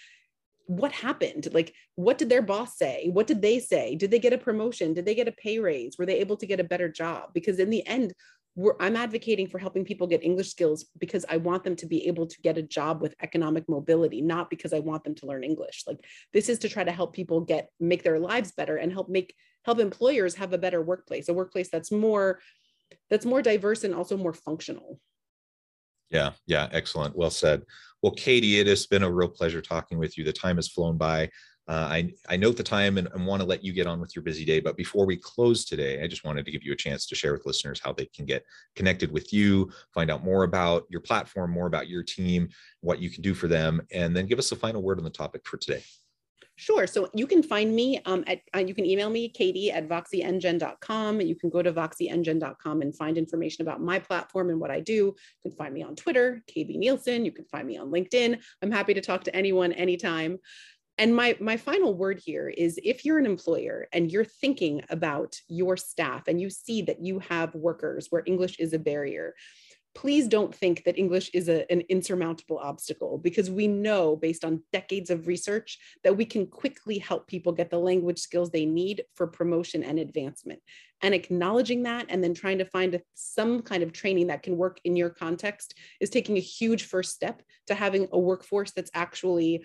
what 0.67 0.91
happened? 0.91 1.47
Like, 1.53 1.73
what 1.95 2.17
did 2.17 2.29
their 2.29 2.41
boss 2.41 2.77
say? 2.77 3.09
What 3.11 3.25
did 3.25 3.41
they 3.41 3.59
say? 3.59 3.95
Did 3.95 4.11
they 4.11 4.19
get 4.19 4.33
a 4.33 4.37
promotion? 4.37 4.93
Did 4.93 5.05
they 5.05 5.15
get 5.15 5.29
a 5.29 5.31
pay 5.31 5.59
raise? 5.59 5.97
Were 5.97 6.05
they 6.05 6.19
able 6.19 6.35
to 6.37 6.45
get 6.45 6.59
a 6.59 6.65
better 6.65 6.89
job? 6.89 7.29
Because 7.33 7.59
in 7.59 7.69
the 7.69 7.85
end, 7.87 8.13
I'm 8.80 8.96
advocating 8.96 9.48
for 9.48 9.60
helping 9.60 9.86
people 9.86 10.08
get 10.08 10.24
English 10.24 10.50
skills 10.50 10.86
because 10.98 11.26
I 11.30 11.38
want 11.38 11.63
them 11.63 11.76
to 11.76 11.86
be 11.86 12.08
able 12.08 12.26
to 12.26 12.41
get 12.41 12.58
a 12.58 12.63
job 12.63 13.02
with 13.02 13.13
economic 13.22 13.70
mobility, 13.70 14.22
not 14.22 14.50
because 14.50 14.74
I 14.74 14.80
want 14.80 15.04
them 15.04 15.13
to 15.15 15.28
learn 15.28 15.43
English. 15.43 15.84
Like 15.86 16.00
this 16.34 16.50
is 16.50 16.58
to 16.60 16.70
try 16.70 16.84
to 16.84 16.91
help 16.91 17.13
people 17.13 17.41
get 17.41 17.70
make 17.80 18.04
their 18.04 18.20
lives 18.20 18.52
better 18.52 18.78
and 18.78 18.91
help 18.91 19.10
make 19.10 19.36
help 19.63 19.80
employers 19.80 20.36
have 20.36 20.54
a 20.54 20.58
better 20.58 20.82
workplace, 20.82 21.30
a 21.30 21.34
workplace 21.34 21.70
that's 21.70 21.91
more 21.91 22.39
that's 23.10 23.26
more 23.26 23.41
diverse 23.41 23.84
and 23.84 23.93
also 23.93 24.17
more 24.17 24.34
functional. 24.34 25.00
Yeah, 26.10 26.32
yeah, 26.46 26.70
excellent. 26.72 27.15
Well 27.15 27.30
said. 27.30 27.63
Well, 28.02 28.13
Katie, 28.13 28.60
it 28.60 28.67
has 28.67 28.88
been 28.88 29.04
a 29.04 29.12
real 29.12 29.28
pleasure 29.28 29.62
talking 29.62 29.98
with 29.98 30.17
you. 30.17 30.24
The 30.24 30.34
time 30.34 30.56
has 30.56 30.70
flown 30.70 30.98
by. 30.98 31.30
Uh, 31.67 31.88
I, 31.91 32.13
I 32.30 32.38
note 32.38 32.56
the 32.56 32.63
time 32.63 32.97
and, 32.97 33.10
and 33.13 33.25
want 33.25 33.41
to 33.41 33.47
let 33.47 33.63
you 33.63 33.73
get 33.73 33.88
on 33.88 33.99
with 33.99 34.15
your 34.15 34.23
busy 34.23 34.45
day. 34.45 34.62
But 34.62 34.77
before 34.77 35.06
we 35.06 35.17
close 35.17 35.65
today, 35.65 36.01
I 36.01 36.08
just 36.08 36.23
wanted 36.23 36.45
to 36.45 36.51
give 36.51 36.63
you 36.63 36.71
a 36.71 36.77
chance 36.77 37.06
to 37.08 37.15
share 37.15 37.34
with 37.34 37.45
listeners 37.45 37.82
how 37.84 37.91
they 37.91 38.06
can 38.06 38.25
get 38.25 38.45
connected 38.75 39.12
with 39.12 39.34
you, 39.34 39.69
find 39.93 40.10
out 40.10 40.23
more 40.23 40.43
about 40.43 40.86
your 40.89 41.01
platform, 41.01 41.51
more 41.51 41.67
about 41.67 41.89
your 41.89 42.03
team, 42.03 42.47
what 42.80 42.99
you 42.99 43.10
can 43.10 43.21
do 43.21 43.34
for 43.34 43.47
them, 43.47 43.82
and 43.91 44.15
then 44.15 44.27
give 44.27 44.39
us 44.39 44.51
a 44.51 44.56
final 44.56 44.82
word 44.82 44.97
on 44.97 45.03
the 45.03 45.10
topic 45.10 45.45
for 45.45 45.58
today. 45.58 45.84
Sure. 46.60 46.88
So 46.88 47.08
you 47.13 47.27
can 47.27 47.43
find 47.43 47.75
me 47.75 48.01
um, 48.06 48.23
at, 48.25 48.41
uh, 48.56 48.60
you 48.60 48.73
can 48.73 48.84
email 48.84 49.12
me, 49.12 49.30
Katie 49.30 49.71
at 49.71 49.88
voxyengen.com. 49.88 51.21
You 51.21 51.36
can 51.36 51.51
go 51.51 51.62
to 51.62 51.71
voxyengen.com 51.71 52.82
and 52.82 52.97
find 52.97 53.15
information 53.15 53.62
about 53.62 53.80
my 53.80 53.99
platform 53.99 54.49
and 54.49 54.60
what 54.60 54.71
I 54.71 54.80
do. 54.80 54.93
You 54.93 55.15
can 55.43 55.51
find 55.51 55.71
me 55.71 55.84
on 55.84 55.95
Twitter, 55.95 56.41
KB 56.49 56.80
Nielson. 56.80 57.25
You 57.25 57.32
can 57.32 57.45
find 57.45 57.67
me 57.67 57.77
on 57.77 57.91
LinkedIn. 57.91 58.41
I'm 58.63 58.71
happy 58.71 58.95
to 58.95 59.01
talk 59.01 59.23
to 59.25 59.36
anyone 59.36 59.71
anytime 59.71 60.39
and 60.97 61.15
my 61.15 61.36
my 61.39 61.57
final 61.57 61.93
word 61.93 62.21
here 62.23 62.49
is 62.49 62.79
if 62.83 63.05
you're 63.05 63.19
an 63.19 63.25
employer 63.25 63.88
and 63.93 64.12
you're 64.12 64.25
thinking 64.25 64.81
about 64.89 65.39
your 65.47 65.77
staff 65.77 66.27
and 66.27 66.41
you 66.41 66.49
see 66.49 66.81
that 66.81 67.01
you 67.01 67.19
have 67.19 67.53
workers 67.55 68.07
where 68.10 68.23
english 68.25 68.60
is 68.60 68.73
a 68.73 68.79
barrier 68.79 69.33
please 69.95 70.27
don't 70.27 70.53
think 70.53 70.83
that 70.83 70.97
english 70.97 71.29
is 71.33 71.49
a, 71.49 71.69
an 71.71 71.81
insurmountable 71.89 72.60
obstacle 72.60 73.17
because 73.17 73.49
we 73.49 73.67
know 73.67 74.15
based 74.15 74.45
on 74.45 74.62
decades 74.71 75.10
of 75.10 75.27
research 75.27 75.79
that 76.03 76.15
we 76.15 76.25
can 76.25 76.45
quickly 76.47 76.97
help 76.97 77.27
people 77.27 77.51
get 77.51 77.69
the 77.69 77.79
language 77.79 78.19
skills 78.19 78.49
they 78.49 78.65
need 78.65 79.03
for 79.15 79.27
promotion 79.27 79.83
and 79.83 79.99
advancement. 79.99 80.60
And 81.03 81.13
acknowledging 81.13 81.83
that 81.83 82.07
and 82.10 82.23
then 82.23 82.33
trying 82.33 82.57
to 82.57 82.65
find 82.65 82.99
some 83.13 83.62
kind 83.62 83.83
of 83.83 83.93
training 83.93 84.27
that 84.27 84.41
can 84.41 84.57
work 84.57 84.79
in 84.83 84.95
your 84.95 85.12
context 85.12 85.75
is 85.99 86.10
taking 86.10 86.38
a 86.38 86.41
huge 86.41 86.86
first 86.86 87.13
step 87.13 87.43
to 87.67 87.75
having 87.75 88.07
a 88.12 88.19
workforce 88.19 88.71
that's 88.71 88.89
actually 88.95 89.63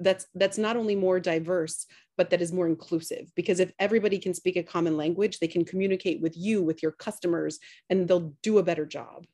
that's 0.00 0.26
that's 0.34 0.58
not 0.58 0.76
only 0.76 0.96
more 0.96 1.20
diverse 1.20 1.86
but 2.16 2.30
that 2.30 2.42
is 2.42 2.52
more 2.52 2.66
inclusive 2.66 3.30
because 3.36 3.60
if 3.60 3.72
everybody 3.78 4.18
can 4.18 4.34
speak 4.34 4.56
a 4.56 4.62
common 4.62 4.96
language 4.96 5.38
they 5.38 5.46
can 5.46 5.64
communicate 5.64 6.20
with 6.20 6.36
you 6.36 6.62
with 6.62 6.82
your 6.82 6.92
customers 6.92 7.58
and 7.88 8.08
they'll 8.08 8.34
do 8.42 8.58
a 8.58 8.62
better 8.62 8.86
job 8.86 9.26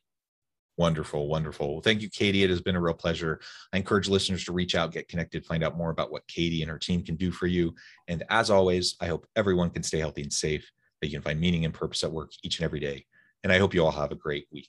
Wonderful, 0.78 1.26
wonderful. 1.28 1.80
Thank 1.80 2.02
you, 2.02 2.10
Katie. 2.10 2.42
It 2.42 2.50
has 2.50 2.60
been 2.60 2.76
a 2.76 2.80
real 2.80 2.92
pleasure. 2.92 3.40
I 3.72 3.78
encourage 3.78 4.08
listeners 4.08 4.44
to 4.44 4.52
reach 4.52 4.74
out, 4.74 4.92
get 4.92 5.08
connected, 5.08 5.46
find 5.46 5.64
out 5.64 5.74
more 5.74 5.88
about 5.88 6.12
what 6.12 6.28
Katie 6.28 6.60
and 6.60 6.70
her 6.70 6.78
team 6.78 7.02
can 7.02 7.16
do 7.16 7.30
for 7.30 7.46
you. 7.46 7.74
And 8.08 8.24
as 8.28 8.50
always, 8.50 8.94
I 9.00 9.06
hope 9.06 9.26
everyone 9.36 9.70
can 9.70 9.82
stay 9.82 10.00
healthy 10.00 10.20
and 10.20 10.30
safe, 10.30 10.70
that 11.00 11.06
you 11.06 11.14
can 11.14 11.22
find 11.22 11.40
meaning 11.40 11.64
and 11.64 11.72
purpose 11.72 12.04
at 12.04 12.12
work 12.12 12.30
each 12.42 12.58
and 12.58 12.66
every 12.66 12.80
day. 12.80 13.06
And 13.42 13.50
I 13.50 13.58
hope 13.58 13.72
you 13.72 13.82
all 13.82 13.90
have 13.90 14.12
a 14.12 14.16
great 14.16 14.48
week. 14.52 14.68